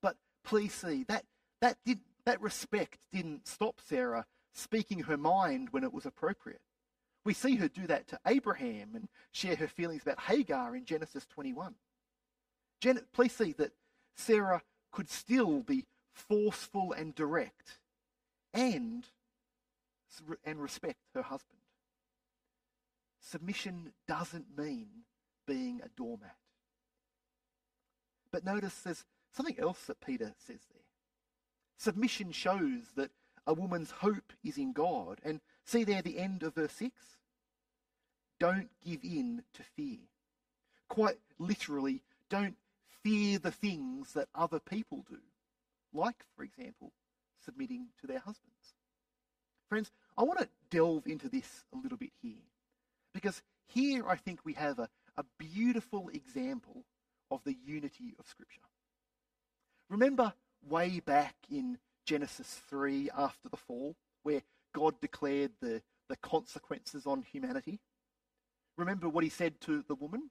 But 0.00 0.16
please 0.42 0.74
see, 0.74 1.04
that, 1.04 1.24
that, 1.60 1.78
did, 1.86 2.00
that 2.24 2.40
respect 2.40 2.98
didn't 3.12 3.46
stop 3.46 3.80
Sarah 3.80 4.26
speaking 4.52 5.04
her 5.04 5.16
mind 5.16 5.68
when 5.70 5.84
it 5.84 5.92
was 5.92 6.04
appropriate. 6.04 6.62
We 7.24 7.32
see 7.32 7.54
her 7.56 7.68
do 7.68 7.86
that 7.86 8.08
to 8.08 8.18
Abraham 8.26 8.96
and 8.96 9.08
share 9.30 9.54
her 9.54 9.68
feelings 9.68 10.02
about 10.02 10.18
Hagar 10.18 10.74
in 10.74 10.84
Genesis 10.84 11.26
21. 11.26 11.76
Gen- 12.82 13.06
please 13.12 13.32
see 13.32 13.52
that 13.52 13.70
Sarah 14.16 14.60
could 14.90 15.08
still 15.08 15.60
be 15.60 15.86
forceful 16.12 16.92
and 16.92 17.14
direct 17.14 17.78
and, 18.52 19.06
and 20.44 20.60
respect 20.60 20.98
her 21.14 21.22
husband. 21.22 21.60
Submission 23.20 23.92
doesn't 24.08 24.58
mean 24.58 24.88
being 25.46 25.80
a 25.84 25.88
doormat. 25.96 26.34
But 28.32 28.44
notice 28.44 28.74
there's 28.80 29.04
something 29.32 29.60
else 29.60 29.84
that 29.84 30.04
Peter 30.04 30.34
says 30.44 30.60
there. 30.72 30.82
Submission 31.78 32.32
shows 32.32 32.82
that 32.96 33.12
a 33.46 33.54
woman's 33.54 33.92
hope 33.92 34.32
is 34.42 34.58
in 34.58 34.72
God. 34.72 35.20
And 35.22 35.40
see 35.64 35.84
there 35.84 36.02
the 36.02 36.18
end 36.18 36.42
of 36.42 36.56
verse 36.56 36.72
6? 36.72 36.92
Don't 38.40 38.70
give 38.84 39.04
in 39.04 39.44
to 39.54 39.62
fear. 39.62 39.98
Quite 40.88 41.18
literally, 41.38 42.02
don't 42.28 42.56
fear 43.02 43.38
the 43.38 43.50
things 43.50 44.12
that 44.14 44.28
other 44.34 44.60
people 44.60 45.04
do. 45.08 45.18
Like, 45.92 46.24
for 46.36 46.42
example, 46.42 46.92
submitting 47.44 47.88
to 48.00 48.06
their 48.06 48.18
husbands. 48.18 48.74
Friends, 49.68 49.90
I 50.16 50.22
want 50.22 50.40
to 50.40 50.48
delve 50.70 51.06
into 51.06 51.28
this 51.28 51.64
a 51.72 51.78
little 51.78 51.98
bit 51.98 52.12
here. 52.20 52.44
Because 53.14 53.42
here 53.68 54.08
I 54.08 54.16
think 54.16 54.40
we 54.44 54.54
have 54.54 54.78
a, 54.78 54.88
a 55.16 55.24
beautiful 55.38 56.10
example 56.12 56.84
of 57.30 57.40
the 57.44 57.56
unity 57.64 58.14
of 58.18 58.26
Scripture. 58.26 58.60
Remember 59.88 60.32
way 60.68 61.00
back 61.00 61.34
in 61.50 61.78
Genesis 62.06 62.60
3 62.68 63.10
after 63.16 63.48
the 63.48 63.56
fall, 63.56 63.96
where 64.22 64.42
God 64.74 65.00
declared 65.00 65.52
the, 65.60 65.82
the 66.08 66.16
consequences 66.16 67.06
on 67.06 67.22
humanity? 67.22 67.80
Remember 68.76 69.08
what 69.08 69.24
he 69.24 69.30
said 69.30 69.60
to 69.62 69.84
the 69.88 69.94
woman? 69.94 70.30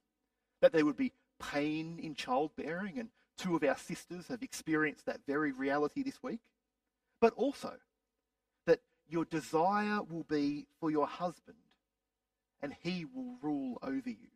That 0.60 0.72
there 0.72 0.84
would 0.84 0.96
be 0.96 1.12
pain 1.50 1.98
in 1.98 2.14
childbearing, 2.14 2.98
and 2.98 3.10
two 3.36 3.56
of 3.56 3.64
our 3.64 3.76
sisters 3.76 4.28
have 4.28 4.42
experienced 4.42 5.06
that 5.06 5.20
very 5.26 5.52
reality 5.52 6.02
this 6.02 6.22
week. 6.22 6.40
But 7.20 7.34
also 7.34 7.74
that 8.66 8.80
your 9.08 9.24
desire 9.24 10.02
will 10.02 10.24
be 10.24 10.66
for 10.80 10.90
your 10.90 11.06
husband, 11.06 11.58
and 12.60 12.74
he 12.82 13.04
will 13.04 13.36
rule 13.42 13.78
over 13.82 14.10
you. 14.10 14.30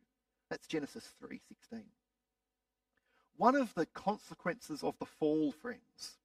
That's 0.50 0.66
Genesis 0.66 1.14
3:16. 1.20 1.84
One 3.36 3.54
of 3.54 3.74
the 3.74 3.86
consequences 3.86 4.82
of 4.82 4.98
the 4.98 5.06
fall, 5.06 5.52
friends, 5.52 6.18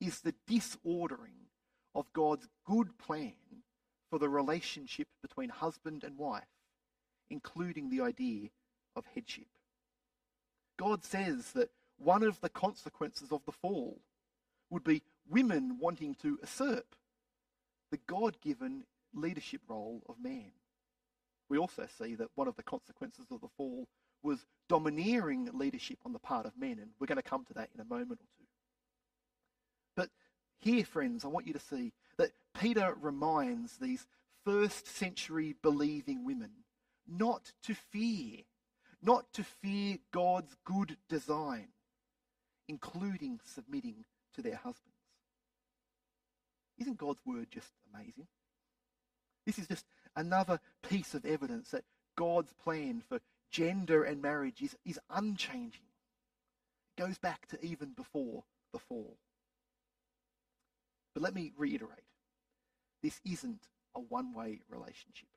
is 0.00 0.20
the 0.20 0.34
disordering 0.46 1.50
of 1.94 2.12
God's 2.12 2.48
good 2.64 2.96
plan 2.98 3.64
for 4.08 4.18
the 4.18 4.28
relationship 4.28 5.08
between 5.20 5.50
husband 5.50 6.04
and 6.04 6.16
wife, 6.16 6.48
including 7.28 7.88
the 7.88 8.00
idea 8.00 8.50
of 8.94 9.04
headship. 9.06 9.48
God 10.78 11.04
says 11.04 11.52
that 11.52 11.70
one 11.98 12.22
of 12.22 12.40
the 12.40 12.48
consequences 12.48 13.32
of 13.32 13.42
the 13.44 13.52
fall 13.52 14.00
would 14.70 14.84
be 14.84 15.02
women 15.28 15.78
wanting 15.78 16.14
to 16.22 16.38
usurp 16.40 16.94
the 17.90 17.98
God 18.06 18.40
given 18.40 18.84
leadership 19.14 19.60
role 19.68 20.02
of 20.08 20.16
man. 20.22 20.52
We 21.48 21.58
also 21.58 21.86
see 21.98 22.14
that 22.14 22.28
one 22.34 22.48
of 22.48 22.56
the 22.56 22.62
consequences 22.62 23.26
of 23.30 23.40
the 23.40 23.48
fall 23.56 23.88
was 24.22 24.46
domineering 24.68 25.48
leadership 25.52 25.98
on 26.04 26.12
the 26.12 26.18
part 26.18 26.46
of 26.46 26.56
men, 26.58 26.78
and 26.80 26.90
we're 26.98 27.06
going 27.06 27.16
to 27.16 27.22
come 27.22 27.44
to 27.46 27.54
that 27.54 27.70
in 27.74 27.80
a 27.80 27.84
moment 27.84 28.20
or 28.20 28.28
two. 28.36 28.46
But 29.96 30.10
here, 30.58 30.84
friends, 30.84 31.24
I 31.24 31.28
want 31.28 31.46
you 31.46 31.54
to 31.54 31.58
see 31.58 31.92
that 32.18 32.32
Peter 32.58 32.96
reminds 33.00 33.78
these 33.78 34.06
first 34.44 34.86
century 34.86 35.54
believing 35.62 36.24
women 36.24 36.50
not 37.06 37.52
to 37.64 37.74
fear, 37.74 38.42
not 39.02 39.32
to 39.34 39.44
fear 39.44 39.98
God's 40.12 40.56
good 40.64 40.96
design, 41.08 41.68
including 42.68 43.40
submitting 43.44 44.04
to 44.34 44.42
their 44.42 44.56
husbands. 44.56 44.98
Isn't 46.78 46.98
God's 46.98 47.20
word 47.24 47.48
just 47.50 47.72
amazing? 47.92 48.26
This 49.46 49.58
is 49.58 49.66
just 49.66 49.86
another 50.14 50.60
piece 50.88 51.14
of 51.14 51.24
evidence 51.24 51.70
that 51.70 51.84
God's 52.16 52.52
plan 52.52 53.02
for 53.08 53.20
gender 53.50 54.04
and 54.04 54.20
marriage 54.20 54.62
is, 54.62 54.76
is 54.84 55.00
unchanging. 55.10 55.86
It 56.96 57.00
goes 57.00 57.18
back 57.18 57.46
to 57.48 57.64
even 57.64 57.92
before 57.96 58.44
the 58.72 58.78
fall. 58.78 59.16
But 61.14 61.22
let 61.22 61.34
me 61.34 61.52
reiterate 61.56 62.04
this 63.02 63.20
isn't 63.24 63.62
a 63.94 64.00
one 64.00 64.34
way 64.34 64.60
relationship. 64.68 65.28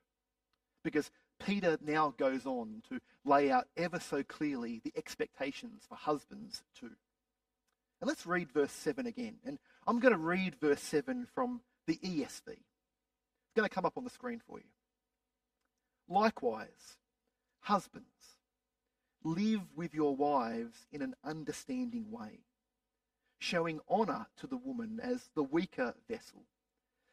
Because 0.84 1.12
Peter 1.46 1.78
now 1.82 2.14
goes 2.18 2.46
on 2.46 2.82
to 2.90 3.00
lay 3.26 3.52
out 3.52 3.68
ever 3.78 4.00
so 4.00 4.24
clearly 4.24 4.82
the 4.84 4.94
expectations 4.96 5.84
for 5.88 5.96
husbands 5.96 6.64
too. 6.80 6.92
And 8.00 8.08
let's 8.08 8.26
read 8.26 8.52
verse 8.52 8.72
7 8.72 9.06
again. 9.06 9.36
And 9.46 9.60
I'm 9.86 10.00
going 10.00 10.14
to 10.14 10.20
read 10.20 10.56
verse 10.56 10.82
7 10.82 11.28
from 11.34 11.62
the 11.88 11.98
ESV. 11.98 12.48
It's 12.48 13.56
going 13.56 13.68
to 13.68 13.74
come 13.74 13.86
up 13.86 13.98
on 13.98 14.04
the 14.04 14.10
screen 14.10 14.42
for 14.48 14.58
you. 14.58 14.66
Likewise, 16.10 16.98
husbands, 17.62 18.08
live 19.24 19.62
with 19.76 19.94
your 19.94 20.16
wives 20.16 20.88
in 20.92 21.02
an 21.02 21.16
understanding 21.24 22.12
way, 22.12 22.40
showing 23.40 23.80
honour 23.90 24.28
to 24.38 24.48
the 24.48 24.58
woman 24.58 25.00
as 25.02 25.30
the 25.36 25.44
weaker 25.44 25.94
vessel, 26.10 26.44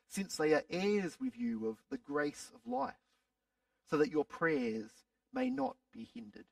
since 0.08 0.36
they 0.36 0.54
are 0.54 0.64
heirs 0.70 1.18
with 1.20 1.38
you 1.38 1.68
of 1.68 1.76
the 1.90 1.98
grace 1.98 2.50
of 2.54 2.70
life, 2.70 2.94
so 3.90 3.96
that 3.98 4.10
your 4.10 4.24
prayers 4.24 4.90
may 5.32 5.50
not 5.50 5.76
be 5.92 6.08
hindered. 6.14 6.46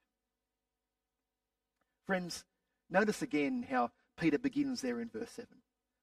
Friends, 2.07 2.44
notice 2.88 3.22
again 3.22 3.66
how 3.68 3.90
Peter 4.18 4.38
begins 4.38 4.81
there 4.81 5.01
in 5.01 5.09
verse 5.09 5.31
7. 5.31 5.49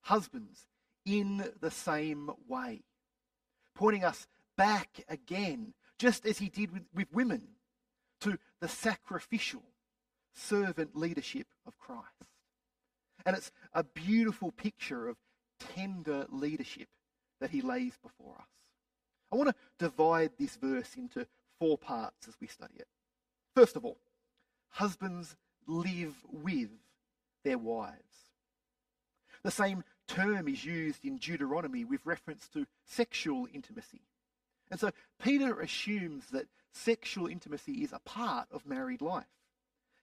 Husbands, 0.01 0.67
in 1.05 1.49
the 1.59 1.71
same 1.71 2.29
way, 2.47 2.83
pointing 3.75 4.03
us 4.03 4.27
back 4.57 5.03
again, 5.09 5.73
just 5.97 6.25
as 6.25 6.37
he 6.37 6.49
did 6.49 6.71
with, 6.71 6.83
with 6.93 7.13
women, 7.13 7.43
to 8.21 8.37
the 8.59 8.67
sacrificial 8.67 9.63
servant 10.33 10.95
leadership 10.95 11.47
of 11.65 11.77
Christ. 11.79 12.07
And 13.25 13.35
it's 13.35 13.51
a 13.73 13.83
beautiful 13.83 14.51
picture 14.51 15.07
of 15.07 15.17
tender 15.59 16.25
leadership 16.29 16.89
that 17.39 17.51
he 17.51 17.61
lays 17.61 17.93
before 18.01 18.35
us. 18.39 18.47
I 19.33 19.35
want 19.35 19.49
to 19.49 19.55
divide 19.79 20.29
this 20.39 20.55
verse 20.57 20.95
into 20.95 21.25
four 21.57 21.75
parts 21.75 22.27
as 22.27 22.35
we 22.39 22.45
study 22.45 22.75
it. 22.77 22.87
First 23.55 23.75
of 23.75 23.83
all, 23.83 23.97
husbands 24.69 25.35
live 25.65 26.13
with 26.31 26.69
their 27.43 27.57
wives. 27.57 27.97
The 29.43 29.49
same 29.49 29.83
term 30.07 30.47
is 30.47 30.63
used 30.63 31.03
in 31.03 31.17
Deuteronomy 31.17 31.83
with 31.83 32.05
reference 32.05 32.47
to 32.49 32.67
sexual 32.85 33.47
intimacy. 33.51 34.01
And 34.69 34.79
so 34.79 34.91
Peter 35.19 35.59
assumes 35.59 36.27
that 36.27 36.45
sexual 36.71 37.25
intimacy 37.25 37.83
is 37.83 37.91
a 37.91 38.01
part 38.05 38.47
of 38.51 38.67
married 38.67 39.01
life. 39.01 39.25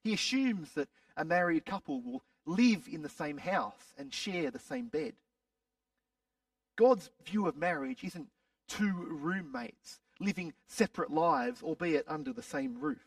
He 0.03 0.13
assumes 0.13 0.73
that 0.73 0.89
a 1.17 1.25
married 1.25 1.65
couple 1.65 2.01
will 2.01 2.23
live 2.47 2.89
in 2.91 3.03
the 3.03 3.09
same 3.09 3.39
house 3.39 3.95
and 3.97 4.13
share 4.13 4.51
the 4.51 4.59
same 4.59 4.87
bed. 4.87 5.13
God's 6.77 7.11
view 7.25 7.47
of 7.47 7.57
marriage 7.57 8.03
isn't 8.03 8.29
two 8.71 8.93
roommates 9.11 10.01
living 10.21 10.53
separate 10.67 11.11
lives, 11.11 11.63
albeit 11.63 12.05
under 12.09 12.33
the 12.33 12.43
same 12.43 12.79
roof. 12.79 13.07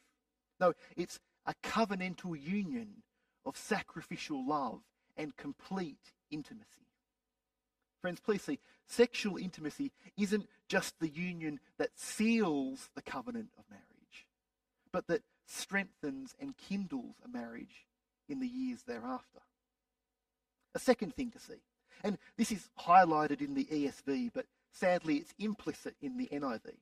No, 0.59 0.73
it's 0.95 1.19
a 1.45 1.53
covenantal 1.63 2.39
union 2.39 3.03
of 3.45 3.57
sacrificial 3.57 4.47
love 4.47 4.81
and 5.17 5.35
complete 5.35 6.13
intimacy. 6.31 6.87
Friends, 8.01 8.19
please 8.19 8.41
see, 8.41 8.59
sexual 8.87 9.37
intimacy 9.37 9.91
isn't 10.17 10.47
just 10.67 10.99
the 10.99 11.09
union 11.09 11.59
that 11.77 11.89
seals 11.95 12.89
the 12.95 13.01
covenant 13.01 13.49
of 13.57 13.63
marriage, 13.69 14.27
but 14.91 15.07
that 15.07 15.21
strengthens 15.45 16.35
and 16.39 16.57
kindles 16.57 17.15
a 17.23 17.27
marriage 17.27 17.87
in 18.27 18.39
the 18.39 18.47
years 18.47 18.83
thereafter. 18.83 19.39
A 20.75 20.79
second 20.79 21.15
thing 21.15 21.29
to 21.31 21.39
see 21.39 21.61
And 22.03 22.17
this 22.37 22.51
is 22.51 22.69
highlighted 22.79 23.41
in 23.41 23.53
the 23.53 23.65
ESV, 23.65 24.31
but 24.33 24.45
sadly 24.73 25.17
it's 25.17 25.33
implicit 25.39 25.95
in 26.01 26.17
the 26.17 26.27
NIV. 26.27 26.75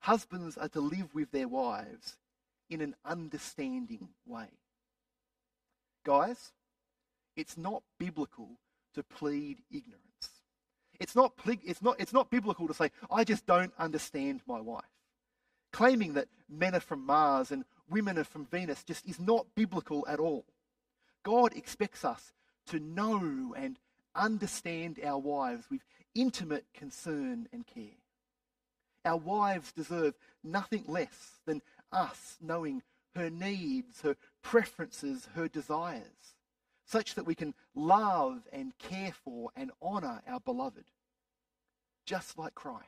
Husbands 0.00 0.56
are 0.56 0.68
to 0.68 0.80
live 0.80 1.14
with 1.14 1.30
their 1.30 1.46
wives 1.46 2.16
in 2.68 2.80
an 2.80 2.96
understanding 3.04 4.08
way. 4.26 4.48
Guys, 6.04 6.52
it's 7.36 7.56
not 7.56 7.82
biblical 7.98 8.48
to 8.94 9.02
plead 9.02 9.58
ignorance. 9.70 10.00
It's 10.98 11.14
not, 11.14 11.32
it's, 11.46 11.82
not, 11.82 11.96
it's 12.00 12.12
not 12.12 12.30
biblical 12.30 12.66
to 12.66 12.74
say, 12.74 12.90
I 13.10 13.24
just 13.24 13.46
don't 13.46 13.72
understand 13.78 14.40
my 14.46 14.60
wife. 14.60 14.84
Claiming 15.72 16.14
that 16.14 16.28
men 16.48 16.74
are 16.74 16.80
from 16.80 17.06
Mars 17.06 17.50
and 17.50 17.64
women 17.88 18.18
are 18.18 18.24
from 18.24 18.46
Venus 18.46 18.84
just 18.84 19.06
is 19.08 19.18
not 19.18 19.46
biblical 19.54 20.04
at 20.08 20.18
all. 20.18 20.44
God 21.22 21.54
expects 21.54 22.04
us 22.04 22.32
to 22.66 22.80
know 22.80 23.54
and 23.56 23.78
understand 24.14 25.00
our 25.04 25.18
wives 25.18 25.66
with 25.70 25.82
intimate 26.14 26.66
concern 26.74 27.48
and 27.52 27.66
care. 27.66 27.98
Our 29.04 29.16
wives 29.16 29.72
deserve 29.72 30.14
nothing 30.44 30.84
less 30.86 31.40
than 31.46 31.62
us 31.90 32.36
knowing 32.40 32.82
her 33.14 33.30
needs, 33.30 34.00
her 34.02 34.16
preferences, 34.42 35.28
her 35.34 35.48
desires, 35.48 36.36
such 36.86 37.14
that 37.14 37.26
we 37.26 37.34
can 37.34 37.54
love 37.74 38.42
and 38.52 38.76
care 38.78 39.12
for 39.24 39.50
and 39.56 39.70
honour 39.82 40.22
our 40.26 40.40
beloved, 40.40 40.84
just 42.06 42.38
like 42.38 42.54
Christ, 42.54 42.86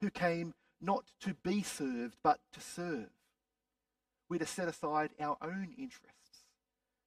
who 0.00 0.10
came 0.10 0.54
not 0.80 1.04
to 1.20 1.34
be 1.34 1.62
served, 1.62 2.16
but 2.22 2.40
to 2.52 2.60
serve. 2.60 3.10
We're 4.28 4.38
to 4.38 4.46
set 4.46 4.68
aside 4.68 5.10
our 5.20 5.36
own 5.42 5.74
interests 5.78 6.44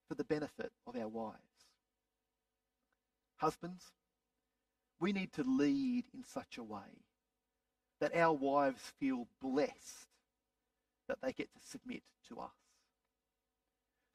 for 0.07 0.15
the 0.15 0.23
benefit 0.23 0.71
of 0.87 0.95
our 0.95 1.07
wives. 1.07 1.37
Husbands, 3.37 3.85
we 5.01 5.11
need 5.11 5.33
to 5.33 5.43
lead 5.43 6.05
in 6.13 6.23
such 6.23 6.57
a 6.57 6.63
way 6.63 7.03
that 7.99 8.15
our 8.15 8.33
wives 8.33 8.81
feel 8.99 9.27
blessed 9.41 10.07
that 11.07 11.17
they 11.21 11.33
get 11.33 11.49
to 11.53 11.67
submit 11.67 12.03
to 12.29 12.39
us. 12.39 12.51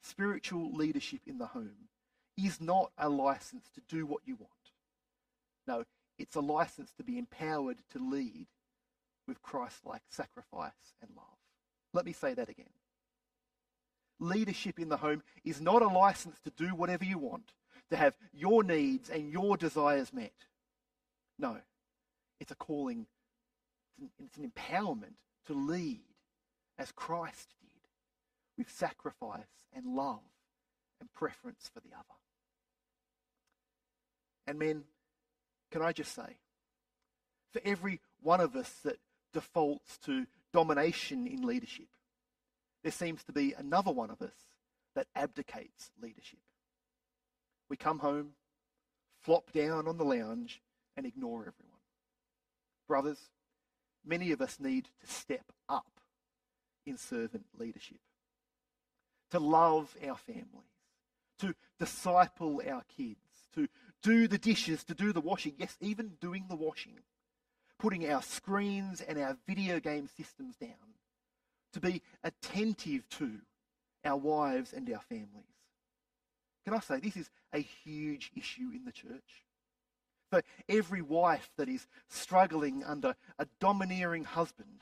Spiritual 0.01 0.73
leadership 0.73 1.21
in 1.27 1.37
the 1.37 1.47
home 1.47 1.89
is 2.37 2.61
not 2.61 2.91
a 2.97 3.09
license 3.09 3.65
to 3.75 3.81
do 3.89 4.05
what 4.05 4.21
you 4.25 4.35
want. 4.35 4.51
No, 5.67 5.83
it's 6.17 6.35
a 6.35 6.41
license 6.41 6.91
to 6.97 7.03
be 7.03 7.17
empowered 7.17 7.77
to 7.91 7.99
lead 7.99 8.47
with 9.27 9.41
Christ 9.41 9.85
like 9.85 10.01
sacrifice 10.09 10.71
and 11.01 11.11
love. 11.15 11.25
Let 11.93 12.05
me 12.05 12.13
say 12.13 12.33
that 12.33 12.49
again. 12.49 12.65
Leadership 14.19 14.79
in 14.79 14.89
the 14.89 14.97
home 14.97 15.21
is 15.43 15.59
not 15.59 15.81
a 15.81 15.87
license 15.87 16.39
to 16.45 16.51
do 16.51 16.73
whatever 16.73 17.03
you 17.03 17.17
want, 17.17 17.51
to 17.89 17.97
have 17.97 18.15
your 18.33 18.63
needs 18.63 19.09
and 19.09 19.31
your 19.31 19.57
desires 19.57 20.13
met. 20.13 20.31
No, 21.39 21.57
it's 22.39 22.51
a 22.51 22.55
calling, 22.55 23.05
it's 24.19 24.37
an 24.37 24.51
empowerment 24.51 25.15
to 25.45 25.53
lead 25.53 26.01
as 26.77 26.91
Christ 26.91 27.53
did, 27.61 27.69
with 28.57 28.71
sacrifice 28.71 29.65
and 29.73 29.95
love 29.95 30.19
and 30.99 31.11
preference 31.13 31.69
for 31.73 31.79
the 31.79 31.93
other. 31.95 32.05
And 34.47 34.59
men, 34.59 34.83
can 35.71 35.81
I 35.81 35.91
just 35.91 36.13
say, 36.13 36.37
for 37.51 37.61
every 37.65 37.99
one 38.21 38.41
of 38.41 38.55
us 38.55 38.71
that 38.83 38.99
defaults 39.33 39.97
to 39.99 40.25
domination 40.53 41.27
in 41.27 41.45
leadership, 41.45 41.87
there 42.83 42.91
seems 42.91 43.23
to 43.25 43.31
be 43.31 43.53
another 43.57 43.91
one 43.91 44.09
of 44.09 44.21
us 44.21 44.35
that 44.95 45.07
abdicates 45.15 45.91
leadership. 46.01 46.39
We 47.69 47.77
come 47.77 47.99
home, 47.99 48.29
flop 49.21 49.51
down 49.51 49.87
on 49.87 49.97
the 49.97 50.05
lounge, 50.05 50.61
and 50.97 51.05
ignore 51.05 51.41
everyone. 51.41 51.79
Brothers, 52.87 53.19
many 54.05 54.31
of 54.31 54.41
us 54.41 54.59
need 54.59 54.89
to 54.99 55.07
step 55.07 55.51
up 55.69 56.01
in 56.85 56.97
servant 56.97 57.45
leadership, 57.57 57.99
to 59.31 59.39
love 59.39 59.95
our 60.05 60.17
families, 60.17 60.73
to 61.39 61.53
disciple 61.79 62.61
our 62.67 62.83
kids, 62.97 63.19
to 63.53 63.67
do 64.01 64.27
the 64.27 64.37
dishes, 64.37 64.83
to 64.85 64.95
do 64.95 65.13
the 65.13 65.21
washing, 65.21 65.53
yes, 65.57 65.77
even 65.79 66.13
doing 66.19 66.45
the 66.49 66.55
washing, 66.55 66.99
putting 67.77 68.09
our 68.09 68.21
screens 68.21 69.01
and 69.01 69.19
our 69.19 69.37
video 69.47 69.79
game 69.79 70.07
systems 70.17 70.55
down, 70.55 70.95
to 71.73 71.79
be 71.79 72.01
attentive 72.23 73.07
to 73.09 73.31
our 74.03 74.17
wives 74.17 74.73
and 74.73 74.89
our 74.91 75.01
families. 75.01 75.43
Can 76.63 76.73
I 76.73 76.79
say, 76.79 76.99
this 76.99 77.17
is 77.17 77.29
a 77.53 77.59
huge 77.59 78.31
issue 78.35 78.71
in 78.73 78.85
the 78.85 78.91
church. 78.91 79.43
For 80.29 80.43
every 80.67 81.01
wife 81.01 81.49
that 81.57 81.69
is 81.69 81.87
struggling 82.09 82.83
under 82.83 83.15
a 83.39 83.47
domineering 83.59 84.25
husband, 84.25 84.81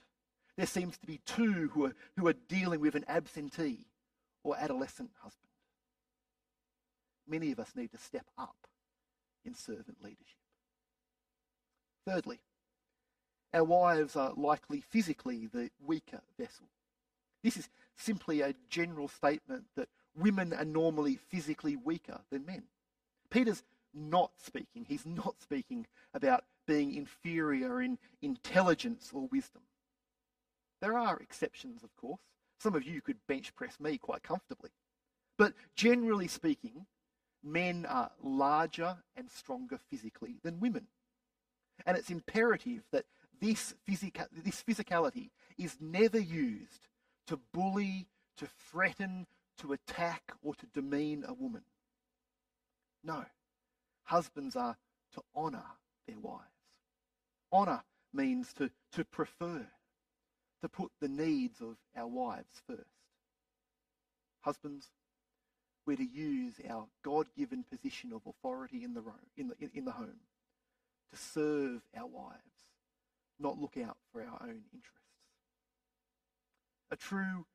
there 0.58 0.66
seems 0.66 0.98
to 0.98 1.06
be 1.06 1.20
two 1.26 1.70
who 1.74 1.86
are, 1.86 1.96
who 2.18 2.28
are 2.28 2.34
dealing 2.34 2.80
with 2.80 2.96
an 2.96 3.06
absentee 3.08 3.86
or 4.44 4.58
adolescent 4.58 5.12
husband. 5.22 5.50
Many 7.28 7.52
of 7.52 7.60
us 7.60 7.76
need 7.76 7.92
to 7.92 7.98
step 7.98 8.26
up 8.38 8.56
in 9.44 9.54
servant 9.54 10.02
leadership. 10.02 10.38
Thirdly, 12.08 12.40
our 13.54 13.64
wives 13.64 14.16
are 14.16 14.34
likely 14.36 14.82
physically 14.82 15.48
the 15.48 15.70
weaker 15.86 16.22
vessel. 16.40 16.68
This 17.44 17.58
is 17.58 17.70
simply 17.96 18.42
a 18.42 18.56
general 18.70 19.08
statement 19.08 19.66
that 19.76 19.90
women 20.16 20.54
are 20.54 20.66
normally 20.66 21.16
physically 21.16 21.76
weaker 21.76 22.22
than 22.32 22.46
men. 22.46 22.64
Peter's 23.30 23.64
not 23.96 24.32
speaking. 24.38 24.86
He's 24.88 25.06
not 25.06 25.42
speaking 25.42 25.88
about 26.14 26.44
being 26.68 26.94
inferior 26.94 27.82
in 27.82 27.98
intelligence 28.22 29.12
or 29.14 29.28
wisdom. 29.32 29.62
There 30.82 30.98
are 30.98 31.18
exceptions, 31.18 31.84
of 31.84 31.96
course. 31.96 32.22
Some 32.60 32.76
of 32.76 32.84
you 32.84 33.02
could 33.02 33.18
bench 33.28 33.54
press 33.56 33.80
me 33.80 33.98
quite 33.98 34.24
comfortably. 34.24 34.72
But 35.38 35.54
generally 35.76 36.28
speaking, 36.28 36.86
men 37.44 37.86
are 37.86 38.12
larger 38.24 38.98
and 39.16 39.30
stronger 39.30 39.80
physically 39.90 40.38
than 40.44 40.60
women. 40.60 40.88
And 41.86 41.98
it's 41.98 42.10
imperative 42.10 42.84
that 42.92 43.06
this, 43.40 43.74
physica- 43.88 44.30
this 44.32 44.64
physicality 44.64 45.30
is 45.58 45.78
never 45.80 46.20
used 46.20 46.88
to 47.28 47.40
bully, 47.54 48.08
to 48.38 48.48
threaten, 48.72 49.28
to 49.58 49.74
attack, 49.74 50.34
or 50.42 50.56
to 50.56 50.66
demean 50.74 51.24
a 51.28 51.34
woman. 51.34 51.64
No. 53.04 53.26
Husbands 54.06 54.56
are 54.56 54.78
to 55.14 55.22
honour 55.36 55.66
their 56.08 56.20
wives. 56.20 56.44
Honour 57.52 57.84
means 58.14 58.54
to, 58.54 58.70
to 58.94 59.04
prefer, 59.06 59.68
to 60.62 60.70
put 60.70 60.92
the 61.02 61.08
needs 61.08 61.62
of 61.62 61.78
our 61.96 62.08
wives 62.08 62.62
first. 62.68 62.82
Husbands, 64.42 64.88
we're 65.86 65.98
to 65.98 66.04
use 66.04 66.56
our 66.70 66.88
God 67.04 67.28
given 67.38 67.64
position 67.64 68.14
of 68.14 68.22
authority 68.28 68.84
in 68.84 68.94
the, 68.94 69.04
in, 69.38 69.50
the, 69.50 69.56
in 69.74 69.86
the 69.86 69.92
home 69.92 70.20
to 71.12 71.18
serve 71.18 71.82
our 71.98 72.08
wives, 72.08 72.40
not 73.40 73.60
look 73.60 73.78
out 73.78 73.98
for 74.12 74.22
our 74.22 74.42
own 74.42 74.64
interests. 74.74 74.92
A 76.92 76.96
true 76.96 77.46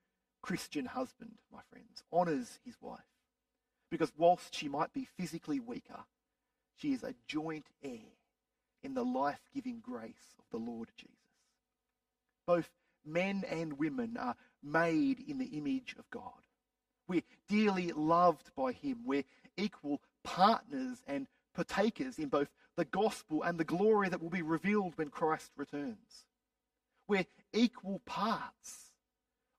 Christian 0.43 0.87
husband, 0.87 1.39
my 1.53 1.61
friends, 1.71 2.03
honours 2.13 2.59
his 2.65 2.77
wife 2.81 3.01
because 3.91 4.13
whilst 4.17 4.55
she 4.55 4.69
might 4.69 4.93
be 4.93 5.05
physically 5.05 5.61
weaker, 5.61 6.05
she 6.81 6.93
is 6.93 7.03
a 7.03 7.15
joint 7.27 7.67
heir 7.83 7.99
in 8.83 8.95
the 8.95 9.05
life 9.05 9.41
giving 9.55 9.81
grace 9.81 10.35
of 10.39 10.45
the 10.51 10.65
Lord 10.65 10.89
Jesus. 10.97 11.15
Both 12.47 12.71
men 13.05 13.45
and 13.49 13.79
women 13.79 14.17
are 14.19 14.37
made 14.63 15.21
in 15.27 15.39
the 15.39 15.47
image 15.47 15.95
of 15.99 16.11
God. 16.11 16.33
We're 17.07 17.23
dearly 17.49 17.93
loved 17.93 18.51
by 18.55 18.73
Him. 18.73 19.01
We're 19.05 19.25
equal 19.57 20.01
partners 20.23 21.03
and 21.07 21.27
partakers 21.55 22.19
in 22.19 22.29
both 22.29 22.49
the 22.77 22.85
gospel 22.85 23.43
and 23.43 23.59
the 23.59 23.65
glory 23.65 24.09
that 24.09 24.23
will 24.23 24.31
be 24.31 24.43
revealed 24.43 24.93
when 24.97 25.09
Christ 25.09 25.51
returns. 25.57 26.25
We're 27.09 27.27
equal 27.53 28.01
parts 28.07 28.93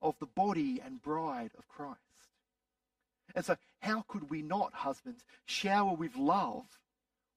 of 0.02 0.16
the 0.20 0.26
body 0.26 0.82
and 0.84 1.02
bride 1.02 1.52
of 1.58 1.68
Christ. 1.68 2.00
And 3.36 3.46
so, 3.46 3.58
how 3.80 4.06
could 4.08 4.30
we 4.30 4.42
not, 4.42 4.74
husbands, 4.74 5.24
shower 5.46 5.94
with 5.94 6.16
love 6.16 6.66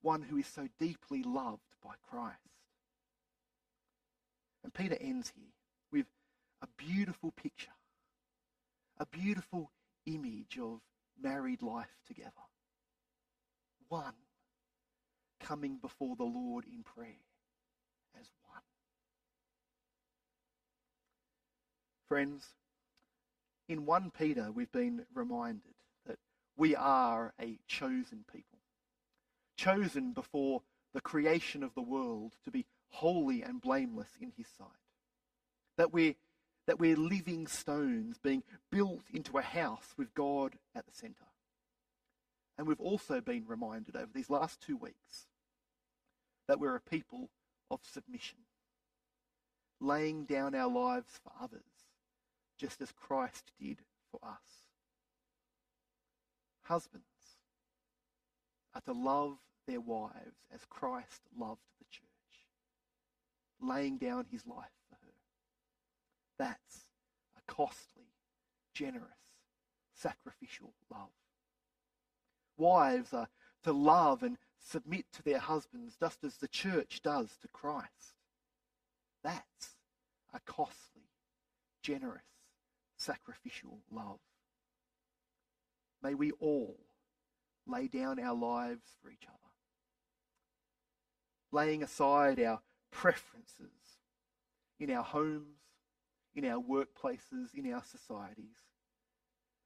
one 0.04 0.22
who 0.22 0.36
is 0.36 0.46
so 0.46 0.68
deeply 0.78 1.22
loved 1.22 1.62
by 1.82 1.94
Christ? 2.08 2.38
And 4.62 4.72
Peter 4.72 4.96
ends 5.00 5.32
here 5.34 5.52
with 5.90 6.06
a 6.62 6.66
beautiful 6.76 7.32
picture, 7.32 7.72
a 8.98 9.06
beautiful 9.06 9.70
image 10.06 10.58
of 10.60 10.80
married 11.20 11.62
life 11.62 11.96
together. 12.06 12.30
One 13.88 14.14
coming 15.40 15.78
before 15.80 16.16
the 16.16 16.24
Lord 16.24 16.64
in 16.64 16.82
prayer 16.82 17.24
as 18.18 18.26
one. 18.48 18.62
Friends, 22.08 22.44
in 23.68 23.86
1 23.86 24.12
Peter, 24.18 24.50
we've 24.52 24.72
been 24.72 25.06
reminded 25.14 25.74
that 26.06 26.18
we 26.56 26.76
are 26.76 27.32
a 27.40 27.58
chosen 27.66 28.24
people, 28.30 28.53
chosen 29.56 30.12
before 30.12 30.62
the 30.92 31.00
creation 31.00 31.62
of 31.62 31.74
the 31.74 31.82
world 31.82 32.34
to 32.44 32.50
be 32.50 32.66
holy 32.88 33.42
and 33.42 33.60
blameless 33.60 34.10
in 34.20 34.32
his 34.36 34.46
sight. 34.56 34.68
That 35.76 35.92
we're, 35.92 36.14
that 36.66 36.78
we're 36.78 36.96
living 36.96 37.46
stones 37.46 38.18
being 38.18 38.44
built 38.70 39.02
into 39.12 39.38
a 39.38 39.42
house 39.42 39.94
with 39.96 40.14
God 40.14 40.54
at 40.74 40.86
the 40.86 40.92
centre. 40.92 41.24
And 42.56 42.66
we've 42.66 42.80
also 42.80 43.20
been 43.20 43.44
reminded 43.46 43.96
over 43.96 44.10
these 44.14 44.30
last 44.30 44.60
two 44.60 44.76
weeks 44.76 45.26
that 46.46 46.60
we're 46.60 46.76
a 46.76 46.80
people 46.80 47.30
of 47.70 47.80
submission, 47.82 48.38
laying 49.80 50.24
down 50.24 50.54
our 50.54 50.70
lives 50.70 51.18
for 51.22 51.32
others, 51.42 51.62
just 52.56 52.80
as 52.80 52.92
Christ 52.92 53.50
did 53.58 53.78
for 54.10 54.20
us. 54.22 54.68
Husbands 56.62 57.04
are 58.74 58.80
to 58.82 58.92
love 58.92 59.36
their 59.66 59.80
wives 59.80 60.46
as 60.52 60.64
Christ 60.68 61.22
loved 61.38 61.62
the 61.78 61.86
church, 61.90 62.04
laying 63.60 63.98
down 63.98 64.26
his 64.30 64.46
life 64.46 64.72
for 64.88 64.96
her. 64.96 65.12
That's 66.38 66.86
a 67.36 67.52
costly, 67.52 68.10
generous, 68.74 69.04
sacrificial 69.94 70.74
love. 70.90 71.10
Wives 72.56 73.12
are 73.12 73.28
to 73.64 73.72
love 73.72 74.22
and 74.22 74.36
submit 74.60 75.06
to 75.12 75.22
their 75.22 75.38
husbands 75.38 75.96
just 75.98 76.24
as 76.24 76.36
the 76.36 76.48
church 76.48 77.00
does 77.02 77.36
to 77.42 77.48
Christ. 77.48 78.14
That's 79.22 79.76
a 80.32 80.40
costly, 80.40 81.08
generous, 81.82 82.22
sacrificial 82.96 83.78
love. 83.90 84.18
May 86.02 86.14
we 86.14 86.32
all 86.32 86.76
lay 87.66 87.88
down 87.88 88.18
our 88.20 88.34
lives 88.34 88.84
for 89.02 89.10
each 89.10 89.26
other, 89.26 89.38
laying 91.52 91.82
aside 91.82 92.40
our 92.40 92.60
preferences 92.90 93.98
in 94.78 94.90
our 94.90 95.04
homes, 95.04 95.60
in 96.34 96.44
our 96.44 96.60
workplaces, 96.60 97.54
in 97.54 97.72
our 97.72 97.82
societies, 97.84 98.56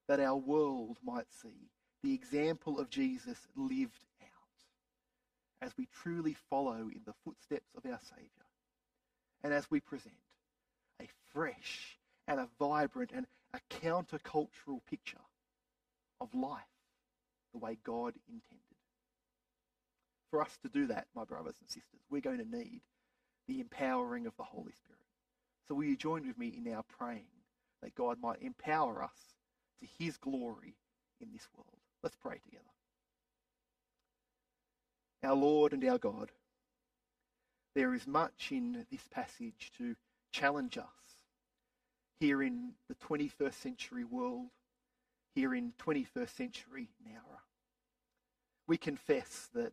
that 0.07 0.21
our 0.21 0.37
world 0.37 0.99
might 1.05 1.31
see 1.31 1.71
the 2.03 2.15
example 2.15 2.79
of 2.79 2.91
Jesus 2.91 3.39
lived 3.57 4.05
out 4.23 5.67
as 5.67 5.73
we 5.77 5.89
truly 6.03 6.37
follow 6.49 6.89
in 6.95 7.01
the 7.05 7.15
footsteps 7.25 7.75
of 7.77 7.85
our 7.85 7.99
Saviour 8.03 8.29
and 9.43 9.53
as 9.53 9.71
we 9.71 9.81
present 9.81 10.15
a 11.01 11.09
fresh 11.33 11.99
and 12.27 12.39
a 12.39 12.49
vibrant 12.59 13.11
and 13.15 13.27
a 13.55 13.61
countercultural 13.83 14.81
picture 14.89 15.19
of 16.21 16.35
life 16.35 16.78
the 17.59 17.65
way 17.65 17.79
God 17.85 18.15
intended. 18.29 18.63
For 20.31 20.43
us 20.43 20.57
to 20.63 20.69
do 20.69 20.87
that, 20.89 21.07
my 21.15 21.25
brothers 21.25 21.57
and 21.61 21.69
sisters, 21.69 22.01
we're 22.11 22.21
going 22.21 22.39
to 22.39 22.57
need 22.57 22.83
the 23.47 23.61
empowering 23.61 24.27
of 24.27 24.37
the 24.37 24.43
Holy 24.43 24.73
Spirit. 24.73 25.01
So 25.67 25.75
will 25.75 25.85
you 25.85 25.97
join 25.97 26.27
with 26.27 26.39
me 26.39 26.55
in 26.57 26.73
our 26.73 26.85
praying 26.99 27.25
that 27.83 27.95
God 27.95 28.19
might 28.21 28.43
empower 28.43 29.03
us 29.03 29.17
to 29.81 29.89
his 29.99 30.17
glory 30.17 30.77
in 31.21 31.29
this 31.33 31.47
world? 31.57 31.79
Let's 32.03 32.17
pray 32.17 32.39
together. 32.45 32.65
Our 35.25 35.35
Lord 35.35 35.73
and 35.73 35.85
our 35.85 35.99
God, 35.99 36.31
there 37.75 37.95
is 37.95 38.07
much 38.07 38.49
in 38.51 38.87
this 38.91 39.03
passage 39.11 39.73
to 39.79 39.97
challenge 40.31 40.79
us 40.79 40.85
here 42.21 42.43
in 42.43 42.73
the 42.89 42.95
21st 42.97 43.55
century 43.55 44.05
world, 44.05 44.49
here 45.35 45.55
in 45.55 45.73
21st 45.79 46.37
century 46.37 46.89
Nowra. 47.07 47.39
We 48.69 48.77
confess 48.77 49.49
that 49.55 49.73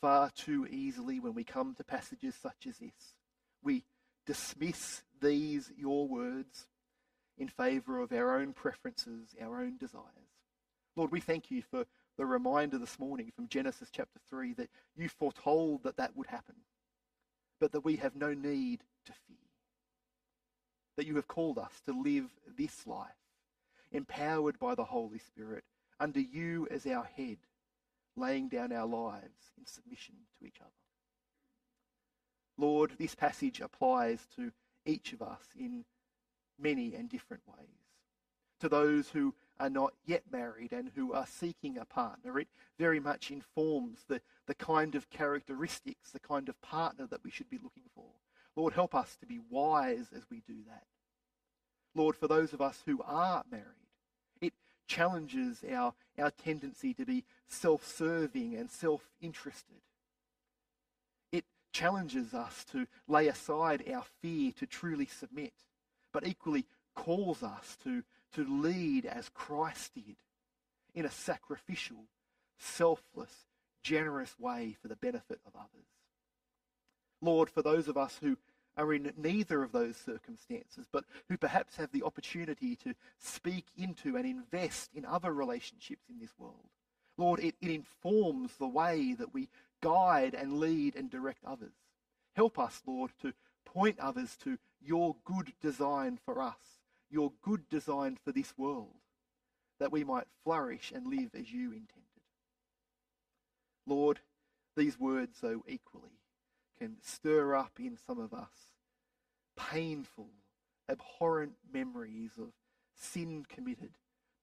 far 0.00 0.30
too 0.30 0.66
easily 0.68 1.20
when 1.20 1.34
we 1.34 1.44
come 1.44 1.74
to 1.74 1.84
passages 1.84 2.34
such 2.34 2.66
as 2.66 2.78
this, 2.78 3.14
we 3.62 3.84
dismiss 4.26 5.02
these, 5.20 5.70
your 5.76 6.08
words, 6.08 6.66
in 7.38 7.48
favour 7.48 8.00
of 8.00 8.12
our 8.12 8.38
own 8.38 8.52
preferences, 8.52 9.34
our 9.40 9.60
own 9.60 9.76
desires. 9.76 10.04
Lord, 10.96 11.12
we 11.12 11.20
thank 11.20 11.50
you 11.50 11.62
for 11.62 11.84
the 12.16 12.24
reminder 12.24 12.78
this 12.78 12.98
morning 12.98 13.32
from 13.34 13.48
Genesis 13.48 13.88
chapter 13.92 14.20
3 14.30 14.54
that 14.54 14.70
you 14.96 15.08
foretold 15.08 15.82
that 15.82 15.96
that 15.96 16.16
would 16.16 16.28
happen, 16.28 16.54
but 17.60 17.72
that 17.72 17.84
we 17.84 17.96
have 17.96 18.14
no 18.14 18.32
need 18.32 18.80
to 19.04 19.12
fear. 19.26 19.36
That 20.96 21.06
you 21.06 21.16
have 21.16 21.28
called 21.28 21.58
us 21.58 21.82
to 21.86 22.00
live 22.00 22.30
this 22.56 22.86
life, 22.86 23.08
empowered 23.90 24.58
by 24.58 24.74
the 24.74 24.84
Holy 24.84 25.18
Spirit, 25.18 25.64
under 25.98 26.20
you 26.20 26.68
as 26.70 26.86
our 26.86 27.04
head, 27.16 27.38
laying 28.16 28.48
down 28.48 28.72
our 28.72 28.86
lives 28.86 29.52
in 29.58 29.66
submission 29.66 30.14
to 30.38 30.46
each 30.46 30.60
other. 30.60 30.70
Lord, 32.56 32.92
this 32.98 33.14
passage 33.14 33.60
applies 33.60 34.26
to 34.36 34.52
each 34.86 35.12
of 35.12 35.22
us 35.22 35.42
in 35.58 35.84
many 36.58 36.94
and 36.94 37.08
different 37.08 37.42
ways. 37.46 37.68
To 38.60 38.68
those 38.68 39.08
who 39.08 39.34
are 39.58 39.70
not 39.70 39.94
yet 40.04 40.22
married 40.30 40.72
and 40.72 40.90
who 40.94 41.12
are 41.12 41.26
seeking 41.26 41.78
a 41.78 41.84
partner, 41.84 42.38
it 42.38 42.48
very 42.78 43.00
much 43.00 43.30
informs 43.30 44.04
the, 44.08 44.20
the 44.46 44.54
kind 44.54 44.94
of 44.94 45.10
characteristics, 45.10 46.10
the 46.10 46.20
kind 46.20 46.48
of 46.48 46.60
partner 46.62 47.06
that 47.08 47.24
we 47.24 47.30
should 47.30 47.50
be 47.50 47.58
looking 47.62 47.84
for. 47.94 48.04
Lord, 48.56 48.72
help 48.72 48.94
us 48.94 49.16
to 49.16 49.26
be 49.26 49.40
wise 49.50 50.10
as 50.16 50.22
we 50.30 50.42
do 50.46 50.62
that. 50.68 50.84
Lord, 51.94 52.16
for 52.16 52.28
those 52.28 52.52
of 52.52 52.60
us 52.60 52.82
who 52.86 53.02
are 53.02 53.42
married, 53.50 53.83
challenges 54.86 55.64
our, 55.72 55.94
our 56.18 56.30
tendency 56.30 56.94
to 56.94 57.04
be 57.04 57.24
self 57.48 57.86
serving 57.86 58.54
and 58.56 58.70
self 58.70 59.08
interested. 59.20 59.80
It 61.32 61.44
challenges 61.72 62.34
us 62.34 62.64
to 62.72 62.86
lay 63.08 63.28
aside 63.28 63.84
our 63.92 64.04
fear 64.20 64.52
to 64.58 64.66
truly 64.66 65.06
submit, 65.06 65.52
but 66.12 66.26
equally 66.26 66.66
calls 66.94 67.42
us 67.42 67.76
to, 67.84 68.02
to 68.34 68.44
lead 68.44 69.06
as 69.06 69.28
Christ 69.30 69.94
did 69.94 70.16
in 70.94 71.04
a 71.04 71.10
sacrificial, 71.10 72.06
selfless, 72.58 73.46
generous 73.82 74.38
way 74.38 74.76
for 74.80 74.88
the 74.88 74.96
benefit 74.96 75.40
of 75.46 75.54
others. 75.54 75.88
Lord, 77.20 77.50
for 77.50 77.62
those 77.62 77.88
of 77.88 77.96
us 77.96 78.18
who 78.22 78.36
are 78.76 78.92
in 78.92 79.12
neither 79.16 79.62
of 79.62 79.72
those 79.72 79.96
circumstances, 79.96 80.86
but 80.90 81.04
who 81.28 81.36
perhaps 81.36 81.76
have 81.76 81.92
the 81.92 82.02
opportunity 82.02 82.76
to 82.76 82.94
speak 83.18 83.66
into 83.76 84.16
and 84.16 84.26
invest 84.26 84.90
in 84.94 85.04
other 85.04 85.32
relationships 85.32 86.04
in 86.08 86.18
this 86.18 86.32
world. 86.38 86.68
Lord, 87.16 87.40
it, 87.40 87.54
it 87.60 87.70
informs 87.70 88.56
the 88.56 88.66
way 88.66 89.14
that 89.14 89.32
we 89.32 89.48
guide 89.80 90.34
and 90.34 90.58
lead 90.58 90.96
and 90.96 91.10
direct 91.10 91.44
others. 91.44 91.74
Help 92.34 92.58
us, 92.58 92.82
Lord, 92.86 93.12
to 93.22 93.32
point 93.64 93.98
others 94.00 94.36
to 94.42 94.58
your 94.82 95.16
good 95.24 95.52
design 95.60 96.18
for 96.24 96.40
us, 96.40 96.80
your 97.10 97.32
good 97.42 97.68
design 97.68 98.18
for 98.24 98.32
this 98.32 98.52
world, 98.58 98.96
that 99.78 99.92
we 99.92 100.02
might 100.02 100.26
flourish 100.42 100.92
and 100.94 101.06
live 101.06 101.30
as 101.38 101.52
you 101.52 101.66
intended. 101.66 102.02
Lord, 103.86 104.20
these 104.76 104.98
words 104.98 105.36
so 105.40 105.62
equally 105.68 106.10
can 106.78 106.96
stir 107.02 107.54
up 107.54 107.72
in 107.78 107.96
some 108.06 108.18
of 108.18 108.32
us 108.32 108.72
painful, 109.56 110.28
abhorrent 110.88 111.54
memories 111.72 112.32
of 112.38 112.48
sin 112.96 113.44
committed. 113.48 113.92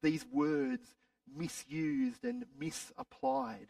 These 0.01 0.25
words 0.31 0.95
misused 1.35 2.23
and 2.23 2.45
misapplied. 2.59 3.67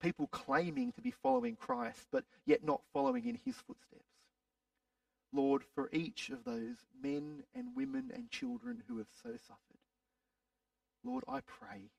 People 0.00 0.26
claiming 0.26 0.92
to 0.92 1.00
be 1.00 1.10
following 1.10 1.56
Christ, 1.56 2.06
but 2.12 2.24
yet 2.46 2.62
not 2.62 2.82
following 2.92 3.26
in 3.26 3.38
his 3.44 3.56
footsteps. 3.56 4.02
Lord, 5.32 5.64
for 5.74 5.88
each 5.92 6.30
of 6.30 6.44
those 6.44 6.76
men 7.02 7.42
and 7.54 7.74
women 7.74 8.10
and 8.14 8.30
children 8.30 8.82
who 8.86 8.98
have 8.98 9.08
so 9.22 9.30
suffered, 9.30 9.80
Lord, 11.02 11.24
I 11.26 11.40
pray. 11.40 11.90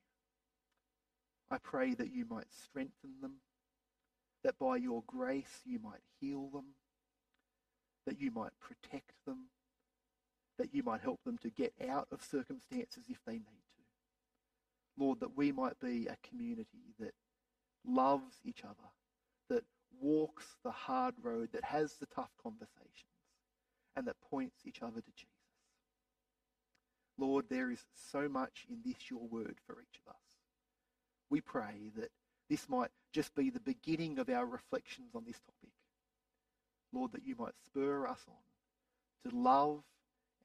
I 1.50 1.58
pray 1.58 1.94
that 1.94 2.12
you 2.12 2.24
might 2.28 2.52
strengthen 2.52 3.20
them, 3.20 3.34
that 4.46 4.60
by 4.60 4.76
your 4.76 5.02
grace 5.08 5.62
you 5.64 5.80
might 5.80 6.04
heal 6.20 6.48
them, 6.52 6.66
that 8.06 8.20
you 8.20 8.30
might 8.30 8.52
protect 8.60 9.10
them, 9.26 9.46
that 10.56 10.72
you 10.72 10.84
might 10.84 11.00
help 11.00 11.18
them 11.24 11.36
to 11.36 11.50
get 11.50 11.72
out 11.88 12.06
of 12.12 12.22
circumstances 12.22 13.06
if 13.08 13.18
they 13.26 13.32
need 13.32 13.42
to. 13.42 15.02
Lord, 15.04 15.18
that 15.18 15.36
we 15.36 15.50
might 15.50 15.80
be 15.80 16.06
a 16.06 16.16
community 16.28 16.94
that 17.00 17.14
loves 17.84 18.36
each 18.44 18.62
other, 18.62 18.88
that 19.50 19.64
walks 20.00 20.44
the 20.62 20.70
hard 20.70 21.14
road, 21.20 21.48
that 21.52 21.64
has 21.64 21.94
the 21.94 22.06
tough 22.06 22.30
conversations, 22.40 23.18
and 23.96 24.06
that 24.06 24.20
points 24.30 24.60
each 24.64 24.80
other 24.80 25.00
to 25.00 25.10
Jesus. 25.16 25.32
Lord, 27.18 27.46
there 27.50 27.72
is 27.72 27.84
so 28.12 28.28
much 28.28 28.64
in 28.70 28.78
this, 28.84 29.10
your 29.10 29.26
word, 29.26 29.56
for 29.66 29.80
each 29.82 29.98
of 30.06 30.12
us. 30.12 30.20
We 31.28 31.40
pray 31.40 31.90
that 31.96 32.12
this 32.48 32.68
might 32.68 32.90
just 33.12 33.34
be 33.34 33.50
the 33.50 33.60
beginning 33.60 34.18
of 34.18 34.28
our 34.28 34.46
reflections 34.46 35.14
on 35.14 35.24
this 35.26 35.40
topic. 35.40 35.74
Lord, 36.92 37.12
that 37.12 37.26
you 37.26 37.34
might 37.38 37.54
spur 37.64 38.06
us 38.06 38.24
on 38.28 39.30
to 39.30 39.36
love 39.36 39.82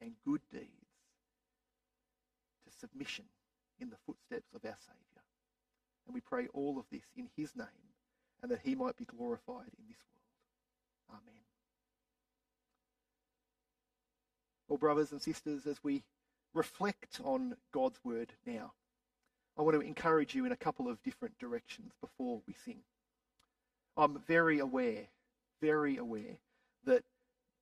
and 0.02 0.14
good 0.26 0.41
deeds, 0.52 0.68
to 2.66 2.78
submission 2.80 3.26
in 3.80 3.89
the 3.89 3.97
footsteps 4.06 4.54
of 4.54 4.66
our 4.66 4.78
Saviour. 4.80 5.24
And 6.06 6.16
we 6.16 6.22
pray 6.22 6.47
all 6.54 6.80
of 6.80 6.86
this 6.91 7.04
in 7.16 7.30
his 7.36 7.56
name 7.56 7.68
and 8.41 8.52
that 8.52 8.62
he 8.64 8.76
might 8.76 8.97
be 8.97 9.06
glorified 9.06 9.70
in 9.78 9.86
this 9.88 9.97
world. 10.10 11.22
Amen. 11.22 11.41
Well, 14.68 14.78
brothers 14.78 15.12
and 15.12 15.22
sisters, 15.22 15.68
as 15.68 15.84
we 15.84 16.04
reflect 16.54 17.20
on 17.24 17.56
God's 17.72 17.99
word 18.04 18.34
now, 18.45 18.74
I 19.62 19.64
want 19.64 19.80
to 19.80 19.86
encourage 19.86 20.34
you 20.34 20.47
in 20.47 20.51
a 20.51 20.57
couple 20.57 20.89
of 20.89 21.03
different 21.03 21.38
directions 21.38 21.91
before 22.01 22.41
we 22.47 22.55
sing. 22.66 22.80
I'm 23.95 24.20
very 24.28 24.57
aware, 24.57 25.03
very 25.62 25.97
aware 25.97 26.39
that 26.86 27.03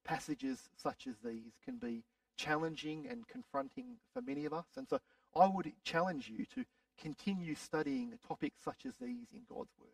passages 0.06 0.70
such 0.82 1.08
as 1.08 1.16
these 1.26 1.52
can 1.66 1.76
be 1.76 2.06
challenging 2.38 3.06
and 3.10 3.28
confronting 3.28 3.98
for 4.14 4.22
many 4.22 4.46
of 4.46 4.54
us. 4.54 4.64
And 4.78 4.88
so 4.88 5.02
I 5.36 5.48
would 5.48 5.70
challenge 5.84 6.30
you 6.30 6.46
to 6.56 6.64
continue 6.98 7.54
studying 7.54 8.18
topics 8.26 8.64
such 8.64 8.86
as 8.86 8.94
these 9.02 9.28
in 9.34 9.42
God's 9.50 9.74
Word. 9.78 9.90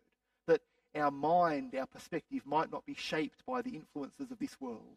That 0.46 0.60
our 0.94 1.10
mind, 1.10 1.74
our 1.74 1.86
perspective 1.86 2.42
might 2.46 2.70
not 2.70 2.86
be 2.86 2.94
shaped 2.94 3.44
by 3.44 3.62
the 3.62 3.74
influences 3.74 4.30
of 4.30 4.38
this 4.38 4.60
world, 4.60 4.96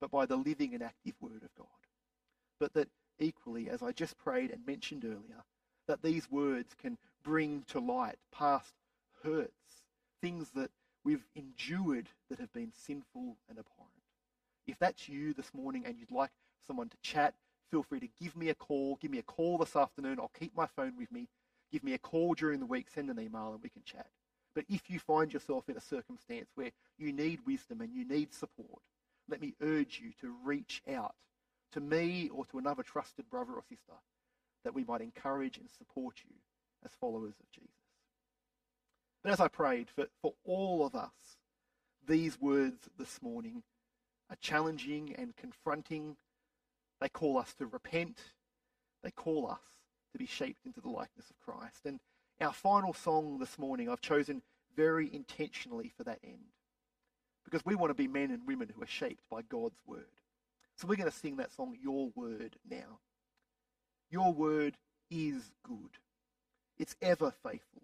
but 0.00 0.12
by 0.12 0.24
the 0.24 0.36
living 0.36 0.72
and 0.72 0.84
active 0.84 1.14
Word 1.20 1.42
of 1.42 1.52
God. 1.58 1.66
But 2.60 2.74
that 2.74 2.90
equally, 3.18 3.68
as 3.68 3.82
I 3.82 3.90
just 3.90 4.16
prayed 4.18 4.52
and 4.52 4.64
mentioned 4.64 5.04
earlier, 5.04 5.42
that 5.86 6.02
these 6.02 6.30
words 6.30 6.74
can 6.80 6.98
bring 7.22 7.64
to 7.68 7.80
light 7.80 8.18
past 8.32 8.74
hurts, 9.22 9.82
things 10.20 10.50
that 10.54 10.70
we've 11.04 11.24
endured 11.34 12.08
that 12.30 12.38
have 12.38 12.52
been 12.52 12.72
sinful 12.72 13.36
and 13.48 13.58
abhorrent. 13.58 13.90
If 14.66 14.78
that's 14.78 15.08
you 15.08 15.34
this 15.34 15.52
morning 15.52 15.84
and 15.86 15.98
you'd 15.98 16.10
like 16.10 16.30
someone 16.66 16.88
to 16.88 16.96
chat, 17.02 17.34
feel 17.70 17.82
free 17.82 18.00
to 18.00 18.08
give 18.20 18.36
me 18.36 18.48
a 18.48 18.54
call. 18.54 18.96
Give 19.00 19.10
me 19.10 19.18
a 19.18 19.22
call 19.22 19.58
this 19.58 19.76
afternoon. 19.76 20.18
I'll 20.18 20.30
keep 20.38 20.56
my 20.56 20.66
phone 20.66 20.94
with 20.98 21.12
me. 21.12 21.28
Give 21.70 21.84
me 21.84 21.94
a 21.94 21.98
call 21.98 22.34
during 22.34 22.60
the 22.60 22.66
week, 22.66 22.86
send 22.94 23.10
an 23.10 23.20
email, 23.20 23.52
and 23.52 23.62
we 23.62 23.68
can 23.68 23.82
chat. 23.84 24.06
But 24.54 24.64
if 24.68 24.88
you 24.88 24.98
find 24.98 25.32
yourself 25.32 25.68
in 25.68 25.76
a 25.76 25.80
circumstance 25.80 26.48
where 26.54 26.70
you 26.98 27.12
need 27.12 27.40
wisdom 27.46 27.80
and 27.80 27.92
you 27.92 28.06
need 28.06 28.32
support, 28.32 28.82
let 29.28 29.40
me 29.40 29.54
urge 29.60 30.00
you 30.02 30.12
to 30.20 30.32
reach 30.44 30.82
out 30.92 31.14
to 31.72 31.80
me 31.80 32.30
or 32.32 32.44
to 32.46 32.58
another 32.58 32.84
trusted 32.84 33.28
brother 33.28 33.52
or 33.54 33.62
sister 33.68 33.94
that 34.64 34.74
we 34.74 34.84
might 34.84 35.00
encourage 35.00 35.58
and 35.58 35.68
support 35.70 36.16
you 36.24 36.34
as 36.84 36.92
followers 37.00 37.34
of 37.40 37.50
Jesus. 37.50 37.70
But 39.22 39.32
as 39.32 39.40
I 39.40 39.48
prayed 39.48 39.88
for, 39.88 40.06
for 40.20 40.34
all 40.44 40.84
of 40.84 40.94
us, 40.94 41.38
these 42.06 42.40
words 42.40 42.88
this 42.98 43.22
morning 43.22 43.62
are 44.30 44.36
challenging 44.40 45.14
and 45.16 45.36
confronting. 45.36 46.16
They 47.00 47.08
call 47.08 47.38
us 47.38 47.54
to 47.54 47.66
repent. 47.66 48.18
They 49.02 49.10
call 49.10 49.50
us 49.50 49.60
to 50.12 50.18
be 50.18 50.26
shaped 50.26 50.66
into 50.66 50.80
the 50.80 50.90
likeness 50.90 51.30
of 51.30 51.40
Christ. 51.40 51.86
And 51.86 52.00
our 52.40 52.52
final 52.52 52.92
song 52.92 53.38
this 53.38 53.58
morning, 53.58 53.88
I've 53.88 54.00
chosen 54.00 54.42
very 54.76 55.12
intentionally 55.12 55.92
for 55.96 56.04
that 56.04 56.18
end. 56.22 56.52
Because 57.44 57.64
we 57.64 57.74
want 57.74 57.90
to 57.90 57.94
be 57.94 58.08
men 58.08 58.30
and 58.30 58.46
women 58.46 58.70
who 58.74 58.82
are 58.82 58.86
shaped 58.86 59.24
by 59.30 59.42
God's 59.42 59.80
word. 59.86 60.04
So 60.76 60.88
we're 60.88 60.96
going 60.96 61.10
to 61.10 61.16
sing 61.16 61.36
that 61.36 61.52
song, 61.52 61.76
Your 61.80 62.10
Word, 62.14 62.56
now. 62.68 62.98
Your 64.10 64.32
word 64.32 64.76
is 65.10 65.50
good. 65.62 65.98
It's 66.78 66.96
ever 67.00 67.30
faithful, 67.30 67.82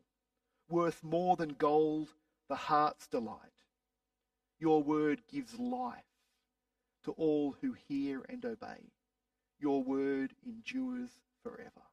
worth 0.68 1.02
more 1.02 1.36
than 1.36 1.50
gold, 1.50 2.08
the 2.48 2.56
heart's 2.56 3.06
delight. 3.06 3.36
Your 4.58 4.82
word 4.82 5.22
gives 5.30 5.58
life 5.58 6.04
to 7.04 7.12
all 7.12 7.56
who 7.60 7.74
hear 7.88 8.22
and 8.28 8.44
obey. 8.44 8.92
Your 9.58 9.82
word 9.82 10.34
endures 10.44 11.10
forever. 11.42 11.89